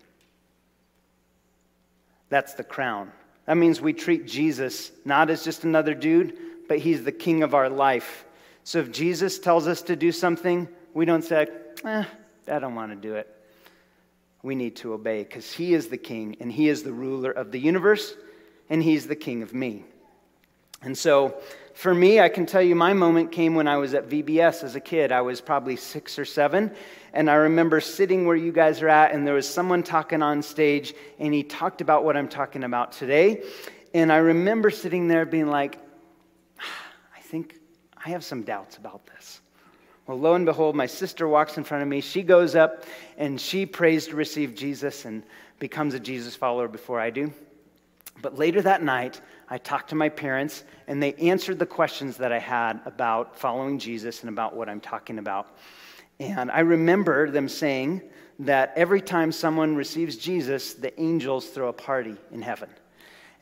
That's 2.28 2.54
the 2.54 2.64
crown. 2.64 3.12
That 3.46 3.56
means 3.56 3.80
we 3.80 3.92
treat 3.92 4.26
Jesus 4.26 4.90
not 5.04 5.30
as 5.30 5.44
just 5.44 5.64
another 5.64 5.94
dude, 5.94 6.36
but 6.68 6.78
he's 6.78 7.04
the 7.04 7.12
king 7.12 7.42
of 7.44 7.54
our 7.54 7.68
life. 7.68 8.24
So 8.64 8.80
if 8.80 8.90
Jesus 8.90 9.38
tells 9.38 9.68
us 9.68 9.82
to 9.82 9.96
do 9.96 10.12
something, 10.12 10.68
we 10.92 11.04
don't 11.04 11.22
say, 11.22 11.46
eh, 11.84 12.04
I 12.48 12.58
don't 12.58 12.74
want 12.74 12.90
to 12.90 12.96
do 12.96 13.14
it. 13.14 13.28
We 14.42 14.54
need 14.54 14.76
to 14.76 14.94
obey 14.94 15.22
because 15.22 15.52
he 15.52 15.74
is 15.74 15.88
the 15.88 15.98
king 15.98 16.36
and 16.40 16.50
he 16.50 16.68
is 16.68 16.82
the 16.82 16.92
ruler 16.92 17.30
of 17.30 17.52
the 17.52 17.58
universe 17.58 18.14
and 18.68 18.82
he's 18.82 19.06
the 19.06 19.16
king 19.16 19.42
of 19.42 19.54
me. 19.54 19.84
And 20.82 20.96
so 20.96 21.40
for 21.74 21.94
me, 21.94 22.20
I 22.20 22.28
can 22.28 22.46
tell 22.46 22.62
you 22.62 22.74
my 22.74 22.92
moment 22.92 23.32
came 23.32 23.54
when 23.54 23.68
I 23.68 23.76
was 23.76 23.94
at 23.94 24.08
VBS 24.08 24.64
as 24.64 24.74
a 24.76 24.80
kid. 24.80 25.12
I 25.12 25.20
was 25.22 25.40
probably 25.40 25.76
six 25.76 26.18
or 26.18 26.24
seven, 26.24 26.72
and 27.12 27.30
I 27.30 27.34
remember 27.34 27.80
sitting 27.80 28.26
where 28.26 28.36
you 28.36 28.52
guys 28.52 28.82
are 28.82 28.88
at, 28.88 29.12
and 29.12 29.26
there 29.26 29.34
was 29.34 29.48
someone 29.48 29.82
talking 29.82 30.22
on 30.22 30.42
stage, 30.42 30.94
and 31.18 31.32
he 31.32 31.42
talked 31.42 31.80
about 31.80 32.04
what 32.04 32.16
I'm 32.16 32.28
talking 32.28 32.64
about 32.64 32.92
today. 32.92 33.42
And 33.94 34.12
I 34.12 34.18
remember 34.18 34.70
sitting 34.70 35.08
there 35.08 35.26
being 35.26 35.48
like, 35.48 35.78
ah, 36.60 36.64
I 37.16 37.20
think 37.20 37.56
I 38.04 38.10
have 38.10 38.24
some 38.24 38.42
doubts 38.42 38.76
about 38.76 39.06
this. 39.06 39.40
Well, 40.06 40.18
lo 40.18 40.34
and 40.34 40.46
behold, 40.46 40.76
my 40.76 40.86
sister 40.86 41.28
walks 41.28 41.56
in 41.56 41.64
front 41.64 41.82
of 41.82 41.88
me. 41.88 42.00
She 42.00 42.22
goes 42.22 42.54
up 42.54 42.84
and 43.16 43.40
she 43.40 43.64
prays 43.64 44.08
to 44.08 44.16
receive 44.16 44.54
Jesus 44.54 45.04
and 45.04 45.22
becomes 45.58 45.94
a 45.94 46.00
Jesus 46.00 46.34
follower 46.34 46.66
before 46.66 46.98
I 46.98 47.10
do. 47.10 47.32
But 48.20 48.36
later 48.36 48.60
that 48.62 48.82
night, 48.82 49.20
I 49.50 49.58
talked 49.58 49.90
to 49.90 49.96
my 49.96 50.08
parents, 50.08 50.62
and 50.86 51.02
they 51.02 51.14
answered 51.14 51.58
the 51.58 51.66
questions 51.66 52.16
that 52.18 52.32
I 52.32 52.38
had 52.38 52.80
about 52.86 53.36
following 53.36 53.78
Jesus 53.78 54.20
and 54.20 54.28
about 54.28 54.54
what 54.54 54.68
I'm 54.68 54.80
talking 54.80 55.18
about. 55.18 55.58
And 56.20 56.50
I 56.50 56.60
remember 56.60 57.30
them 57.30 57.48
saying 57.48 58.02
that 58.38 58.72
every 58.76 59.00
time 59.00 59.32
someone 59.32 59.74
receives 59.74 60.16
Jesus, 60.16 60.74
the 60.74 60.98
angels 61.00 61.48
throw 61.48 61.68
a 61.68 61.72
party 61.72 62.16
in 62.30 62.42
heaven. 62.42 62.68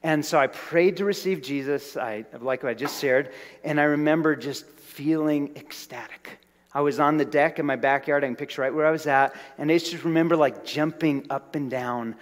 And 0.03 0.25
so 0.25 0.39
I 0.39 0.47
prayed 0.47 0.97
to 0.99 1.05
receive 1.05 1.43
Jesus, 1.43 1.97
I, 1.97 2.25
like 2.41 2.65
I 2.65 2.73
just 2.73 3.01
shared, 3.01 3.33
and 3.65 3.81
I 3.81 3.85
remember 3.85 4.35
just 4.35 4.67
feeling 4.67 5.57
ecstatic. 5.57 6.39
I 6.73 6.81
was 6.81 7.01
on 7.01 7.17
the 7.17 7.25
deck 7.25 7.59
in 7.59 7.67
my 7.67 7.77
backyard, 7.77 8.25
I 8.25 8.29
can 8.29 8.37
picture 8.37 8.63
right 8.63 8.73
where 8.73 8.87
I 8.87 8.91
was 8.91 9.07
at, 9.07 9.35
and 9.59 9.71
I 9.71 9.79
just 9.79 10.05
remember 10.05 10.37
like 10.37 10.65
jumping 10.65 11.27
up 11.31 11.55
and 11.57 11.71
down, 11.71 12.15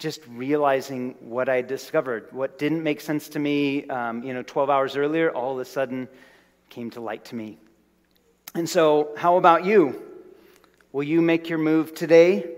just 0.00 0.22
realizing 0.28 1.14
what 1.20 1.48
I 1.48 1.60
discovered. 1.60 2.28
What 2.32 2.58
didn't 2.58 2.82
make 2.82 3.02
sense 3.02 3.28
to 3.30 3.38
me, 3.38 3.86
um, 3.88 4.22
you 4.22 4.32
know, 4.32 4.42
12 4.42 4.70
hours 4.70 4.96
earlier, 4.96 5.30
all 5.30 5.52
of 5.52 5.58
a 5.58 5.64
sudden 5.64 6.08
came 6.70 6.90
to 6.92 7.00
light 7.00 7.26
to 7.26 7.36
me. 7.36 7.58
And 8.54 8.68
so, 8.68 9.12
how 9.16 9.36
about 9.36 9.64
you? 9.64 10.02
Will 10.92 11.04
you 11.04 11.20
make 11.20 11.48
your 11.48 11.58
move 11.58 11.94
today? 11.94 12.50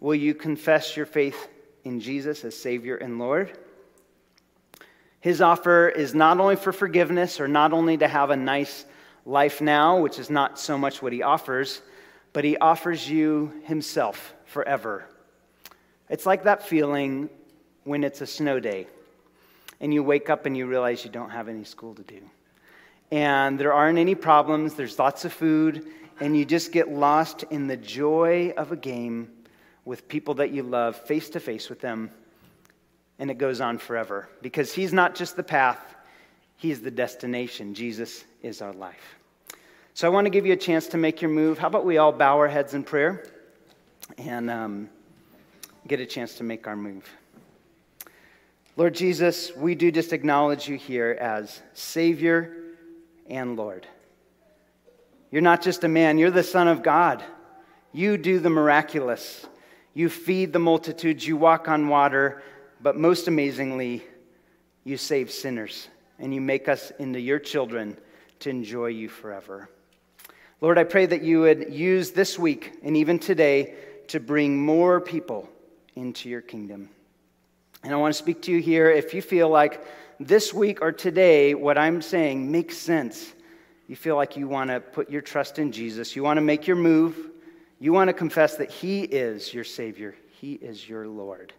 Will 0.00 0.14
you 0.14 0.34
confess 0.34 0.96
your 0.96 1.06
faith 1.06 1.48
in 1.84 2.00
Jesus 2.00 2.42
as 2.44 2.56
Savior 2.56 2.96
and 2.96 3.18
Lord? 3.18 3.56
His 5.20 5.40
offer 5.40 5.88
is 5.88 6.14
not 6.14 6.40
only 6.40 6.56
for 6.56 6.72
forgiveness 6.72 7.38
or 7.38 7.46
not 7.46 7.72
only 7.72 7.98
to 7.98 8.08
have 8.08 8.30
a 8.30 8.36
nice 8.36 8.84
life 9.26 9.60
now, 9.60 10.00
which 10.00 10.18
is 10.18 10.30
not 10.30 10.58
so 10.58 10.76
much 10.76 11.02
what 11.02 11.12
he 11.12 11.22
offers, 11.22 11.82
but 12.32 12.44
he 12.44 12.56
offers 12.56 13.08
you 13.08 13.52
himself 13.64 14.34
forever. 14.46 15.06
It's 16.12 16.26
like 16.26 16.44
that 16.44 16.62
feeling 16.62 17.30
when 17.84 18.04
it's 18.04 18.20
a 18.20 18.26
snow 18.26 18.60
day 18.60 18.86
and 19.80 19.94
you 19.94 20.02
wake 20.02 20.28
up 20.28 20.44
and 20.44 20.54
you 20.54 20.66
realize 20.66 21.06
you 21.06 21.10
don't 21.10 21.30
have 21.30 21.48
any 21.48 21.64
school 21.64 21.94
to 21.94 22.02
do. 22.02 22.20
And 23.10 23.58
there 23.58 23.72
aren't 23.72 23.98
any 23.98 24.14
problems, 24.14 24.74
there's 24.74 24.98
lots 24.98 25.24
of 25.24 25.32
food, 25.32 25.86
and 26.20 26.36
you 26.36 26.44
just 26.44 26.70
get 26.70 26.90
lost 26.90 27.44
in 27.44 27.66
the 27.66 27.78
joy 27.78 28.52
of 28.58 28.72
a 28.72 28.76
game 28.76 29.32
with 29.86 30.06
people 30.06 30.34
that 30.34 30.50
you 30.50 30.62
love, 30.62 30.96
face 30.96 31.30
to 31.30 31.40
face 31.40 31.70
with 31.70 31.80
them 31.80 32.10
and 33.18 33.30
it 33.30 33.38
goes 33.38 33.62
on 33.62 33.78
forever 33.78 34.28
because 34.42 34.74
He's 34.74 34.92
not 34.92 35.14
just 35.14 35.34
the 35.34 35.42
path, 35.42 35.94
He's 36.56 36.82
the 36.82 36.90
destination. 36.90 37.72
Jesus 37.72 38.22
is 38.42 38.60
our 38.60 38.74
life. 38.74 39.16
So 39.94 40.06
I 40.06 40.10
want 40.10 40.26
to 40.26 40.30
give 40.30 40.44
you 40.44 40.52
a 40.52 40.58
chance 40.58 40.88
to 40.88 40.98
make 40.98 41.22
your 41.22 41.30
move. 41.30 41.58
How 41.58 41.68
about 41.68 41.86
we 41.86 41.96
all 41.96 42.12
bow 42.12 42.36
our 42.36 42.48
heads 42.48 42.74
in 42.74 42.84
prayer 42.84 43.24
and 44.18 44.50
um, 44.50 44.90
get 45.86 46.00
a 46.00 46.06
chance 46.06 46.34
to 46.36 46.44
make 46.44 46.66
our 46.66 46.76
move? 46.76 47.08
Lord 48.76 48.94
Jesus, 48.94 49.54
we 49.54 49.74
do 49.74 49.90
just 49.90 50.12
acknowledge 50.12 50.66
you 50.68 50.76
here 50.76 51.16
as 51.20 51.60
Savior 51.74 52.56
and 53.28 53.56
Lord. 53.56 53.86
You're 55.30 55.42
not 55.42 55.62
just 55.62 55.84
a 55.84 55.88
man, 55.88 56.18
you're 56.18 56.30
the 56.30 56.42
Son 56.42 56.68
of 56.68 56.82
God. 56.82 57.22
You 57.92 58.16
do 58.16 58.38
the 58.38 58.50
miraculous. 58.50 59.46
You 59.94 60.08
feed 60.08 60.52
the 60.52 60.58
multitudes, 60.58 61.26
you 61.26 61.36
walk 61.36 61.68
on 61.68 61.88
water, 61.88 62.42
but 62.80 62.96
most 62.96 63.28
amazingly, 63.28 64.02
you 64.84 64.96
save 64.96 65.30
sinners 65.30 65.88
and 66.18 66.34
you 66.34 66.40
make 66.40 66.68
us 66.68 66.92
into 66.98 67.20
your 67.20 67.38
children 67.38 67.98
to 68.40 68.50
enjoy 68.50 68.86
you 68.86 69.08
forever. 69.08 69.68
Lord, 70.60 70.78
I 70.78 70.84
pray 70.84 71.06
that 71.06 71.22
you 71.22 71.40
would 71.40 71.72
use 71.72 72.12
this 72.12 72.38
week 72.38 72.72
and 72.82 72.96
even 72.96 73.18
today 73.18 73.74
to 74.08 74.20
bring 74.20 74.58
more 74.58 75.00
people 75.00 75.48
into 75.94 76.28
your 76.28 76.40
kingdom. 76.40 76.88
And 77.82 77.92
I 77.92 77.96
want 77.96 78.14
to 78.14 78.18
speak 78.18 78.42
to 78.42 78.52
you 78.52 78.60
here 78.60 78.90
if 78.90 79.12
you 79.12 79.22
feel 79.22 79.48
like 79.48 79.84
this 80.20 80.54
week 80.54 80.80
or 80.82 80.92
today 80.92 81.54
what 81.54 81.76
I'm 81.76 82.00
saying 82.00 82.50
makes 82.50 82.76
sense. 82.78 83.32
You 83.88 83.96
feel 83.96 84.16
like 84.16 84.36
you 84.36 84.46
want 84.48 84.70
to 84.70 84.80
put 84.80 85.10
your 85.10 85.20
trust 85.20 85.58
in 85.58 85.72
Jesus, 85.72 86.14
you 86.14 86.22
want 86.22 86.36
to 86.36 86.42
make 86.42 86.66
your 86.66 86.76
move, 86.76 87.30
you 87.78 87.92
want 87.92 88.08
to 88.08 88.14
confess 88.14 88.56
that 88.56 88.70
He 88.70 89.02
is 89.02 89.52
your 89.52 89.64
Savior, 89.64 90.14
He 90.40 90.54
is 90.54 90.88
your 90.88 91.08
Lord. 91.08 91.52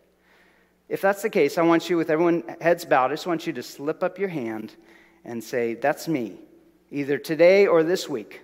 If 0.90 1.02
that's 1.02 1.22
the 1.22 1.30
case, 1.30 1.58
I 1.58 1.62
want 1.64 1.90
you, 1.90 1.98
with 1.98 2.10
everyone 2.10 2.44
heads 2.62 2.86
bowed, 2.86 3.12
I 3.12 3.16
just 3.16 3.28
want 3.28 3.48
you 3.48 3.54
to 3.54 3.64
slip 3.64 4.04
up 4.04 4.20
your 4.20 4.30
hand 4.30 4.74
and 5.26 5.44
say, 5.44 5.74
That's 5.74 6.08
me, 6.08 6.38
either 6.92 7.18
today 7.18 7.68
or 7.68 7.84
this 7.84 8.08
week. 8.08 8.42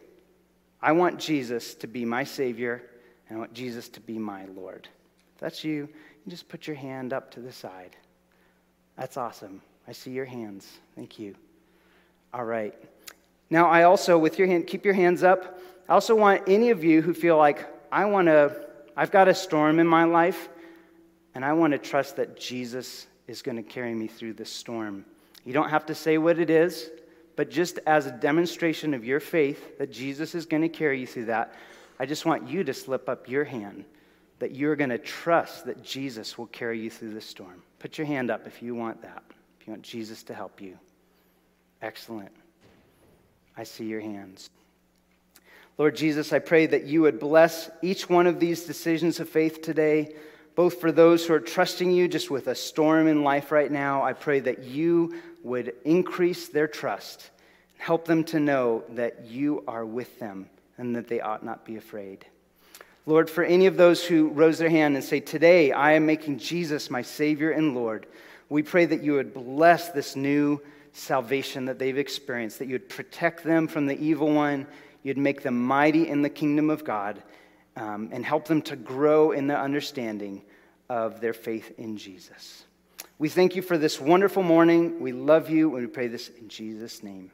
I 0.82 0.92
want 0.94 1.20
Jesus 1.20 1.74
to 1.76 1.88
be 1.88 2.06
my 2.06 2.24
Savior, 2.24 2.84
and 3.28 3.38
I 3.38 3.40
want 3.40 3.54
Jesus 3.54 3.90
to 3.90 4.00
be 4.00 4.18
my 4.18 4.46
Lord. 4.46 4.88
That's 5.40 5.64
you, 5.64 5.90
you 6.26 6.30
just 6.30 6.48
put 6.50 6.68
your 6.68 6.76
hand 6.76 7.14
up 7.14 7.32
to 7.32 7.40
the 7.40 7.52
side. 7.52 7.96
That's 8.98 9.18
awesome. 9.18 9.62
I 9.88 9.92
see 9.92 10.12
your 10.12 10.26
hands. 10.26 10.68
Thank 10.96 11.18
you. 11.18 11.36
All 12.34 12.44
right. 12.44 12.76
Now, 13.50 13.70
I 13.70 13.84
also, 13.84 14.18
with 14.18 14.38
your 14.38 14.48
hand, 14.48 14.68
keep 14.68 14.86
your 14.86 14.94
hands 14.94 15.24
up. 15.24 15.60
I 15.88 15.94
also 15.94 16.16
want 16.16 16.44
any 16.48 16.70
of 16.70 16.84
you 16.84 17.02
who 17.02 17.14
feel 17.14 17.38
like, 17.38 17.66
I 17.92 18.06
want 18.06 18.28
to, 18.28 18.68
I've 18.96 19.12
got 19.12 19.28
a 19.28 19.34
storm 19.34 19.80
in 19.80 19.88
my 19.88 20.04
life 20.04 20.50
and 21.34 21.44
I 21.44 21.54
want 21.54 21.72
to 21.72 21.80
trust 21.80 22.18
that 22.18 22.40
Jesus 22.40 23.08
is 23.28 23.42
going 23.42 23.56
to 23.56 23.64
carry 23.64 23.96
me 23.96 24.08
through 24.08 24.34
this 24.34 24.52
storm. 24.52 25.06
You 25.46 25.54
don't 25.54 25.70
have 25.70 25.86
to 25.88 25.96
say 25.96 26.18
what 26.18 26.38
it 26.38 26.50
is, 26.50 26.92
but 27.36 27.50
just 27.50 27.80
as 27.88 28.06
a 28.06 28.12
demonstration 28.12 28.94
of 28.94 29.06
your 29.06 29.20
faith 29.20 29.78
that 29.80 29.92
Jesus 29.92 30.36
is 30.36 30.46
going 30.46 30.62
to 30.62 30.70
carry 30.70 31.00
you 31.00 31.08
through 31.08 31.26
that, 31.26 31.56
I 32.00 32.06
just 32.06 32.26
want 32.26 32.48
you 32.48 32.64
to 32.64 32.74
slip 32.74 33.10
up 33.10 33.28
your 33.28 33.46
hand 33.46 33.86
that 34.40 34.56
you're 34.56 34.76
going 34.76 34.90
to 34.90 34.98
trust 34.98 35.66
that 35.66 35.84
Jesus 35.84 36.38
will 36.38 36.48
carry 36.48 36.80
you 36.80 36.90
through 36.90 37.14
the 37.14 37.22
storm. 37.22 37.62
Put 37.80 37.98
your 37.98 38.08
hand 38.08 38.32
up 38.32 38.48
if 38.48 38.62
you 38.62 38.74
want 38.76 39.02
that, 39.02 39.24
if 39.60 39.68
you 39.68 39.72
want 39.72 39.84
Jesus 39.84 40.24
to 40.24 40.34
help 40.34 40.62
you. 40.62 40.78
Excellent. 41.82 42.32
I 43.56 43.64
see 43.64 43.86
your 43.86 44.02
hands. 44.02 44.50
Lord 45.78 45.96
Jesus, 45.96 46.34
I 46.34 46.40
pray 46.40 46.66
that 46.68 46.86
you 46.86 47.02
would 47.02 47.20
bless 47.20 47.70
each 47.82 48.10
one 48.10 48.28
of 48.28 48.40
these 48.40 48.64
decisions 48.64 49.20
of 49.20 49.30
faith 49.30 49.62
today 49.62 50.14
both 50.60 50.82
for 50.82 50.92
those 50.92 51.26
who 51.26 51.34
are 51.34 51.40
trusting 51.40 51.90
you 51.90 52.06
just 52.06 52.30
with 52.30 52.48
a 52.48 52.54
storm 52.54 53.08
in 53.08 53.24
life 53.24 53.50
right 53.50 53.72
now, 53.72 54.04
I 54.04 54.12
pray 54.12 54.42
that 54.42 54.64
you 54.64 55.16
would 55.42 55.74
increase 55.86 56.50
their 56.50 56.68
trust. 56.68 57.30
Help 57.78 58.04
them 58.04 58.26
to 58.26 58.42
know 58.42 58.84
that 58.90 59.26
you 59.26 59.64
are 59.70 59.86
with 59.86 60.20
them 60.20 60.50
and 60.78 60.94
that 60.98 61.08
they 61.08 61.22
ought 61.22 61.46
not 61.46 61.64
be 61.64 61.78
afraid. 61.78 62.26
Lord, 63.06 63.30
for 63.30 63.44
any 63.44 63.66
of 63.66 63.78
those 63.78 64.04
who 64.04 64.30
rose 64.30 64.58
their 64.58 64.70
hand 64.70 64.96
and 64.96 65.04
say, 65.04 65.20
Today 65.20 65.72
I 65.72 65.94
am 65.94 66.06
making 66.06 66.40
Jesus 66.40 66.90
my 66.90 67.02
Savior 67.02 67.52
and 67.52 67.76
Lord, 67.76 68.06
we 68.50 68.64
pray 68.64 68.86
that 68.86 69.04
you 69.04 69.14
would 69.14 69.34
bless 69.34 69.90
this 69.90 70.16
new 70.16 70.62
salvation 70.94 71.66
that 71.66 71.80
they've 71.80 71.98
experienced, 71.98 72.60
that 72.60 72.68
you 72.68 72.74
would 72.74 72.90
protect 72.90 73.44
them 73.44 73.68
from 73.68 73.86
the 73.86 73.98
evil 74.00 74.32
one, 74.32 74.68
you'd 75.04 75.18
make 75.18 75.42
them 75.44 75.60
mighty 75.60 76.08
in 76.08 76.22
the 76.22 76.30
kingdom 76.30 76.70
of 76.70 76.84
God, 76.84 77.22
um, 77.76 78.10
and 78.12 78.26
help 78.26 78.48
them 78.48 78.62
to 78.64 78.76
grow 78.76 79.32
in 79.32 79.48
the 79.48 79.58
understanding 79.58 80.42
of 80.90 81.22
their 81.22 81.34
faith 81.34 81.72
in 81.78 81.98
Jesus. 81.98 82.64
We 83.20 83.30
thank 83.30 83.56
you 83.56 83.62
for 83.62 83.78
this 83.78 84.00
wonderful 84.00 84.44
morning. 84.44 85.00
We 85.00 85.12
love 85.12 85.50
you, 85.50 85.76
and 85.76 85.86
we 85.86 85.92
pray 85.92 86.08
this 86.08 86.30
in 86.30 86.50
Jesus' 86.50 87.04
name. 87.04 87.32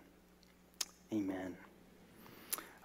Amen. 1.14 1.56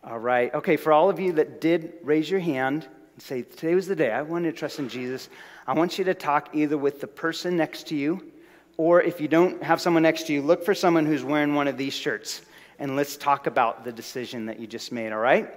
All 0.03 0.18
right. 0.18 0.53
Okay, 0.55 0.76
for 0.76 0.92
all 0.92 1.11
of 1.11 1.20
you 1.20 1.32
that 1.34 1.61
did 1.61 1.92
raise 2.03 2.30
your 2.30 2.40
hand 2.40 2.88
and 3.14 3.22
say, 3.22 3.42
Today 3.42 3.74
was 3.74 3.86
the 3.86 3.96
day 3.96 4.11
I 4.11 4.22
wanted 4.22 4.53
to 4.53 4.57
trust 4.57 4.78
in 4.78 4.88
Jesus, 4.88 5.28
I 5.66 5.74
want 5.74 5.98
you 5.98 6.05
to 6.05 6.14
talk 6.14 6.48
either 6.55 6.78
with 6.78 7.01
the 7.01 7.07
person 7.07 7.57
next 7.57 7.88
to 7.88 7.94
you, 7.94 8.32
or 8.78 9.03
if 9.03 9.20
you 9.20 9.28
don't 9.28 9.62
have 9.62 9.78
someone 9.78 10.03
next 10.03 10.26
to 10.28 10.32
you, 10.32 10.40
look 10.40 10.64
for 10.64 10.74
someone 10.74 11.05
who's 11.05 11.22
wearing 11.22 11.55
one 11.55 11.68
of 11.68 11.76
these 11.76 11.92
shirts, 11.92 12.40
and 12.78 12.96
let's 12.96 13.18
talk 13.18 13.46
about 13.46 13.84
the 13.84 13.92
decision 13.92 14.46
that 14.46 14.59
you 14.59 14.66
just 14.66 14.90
made, 14.90 15.12
all 15.12 15.18
right? 15.18 15.53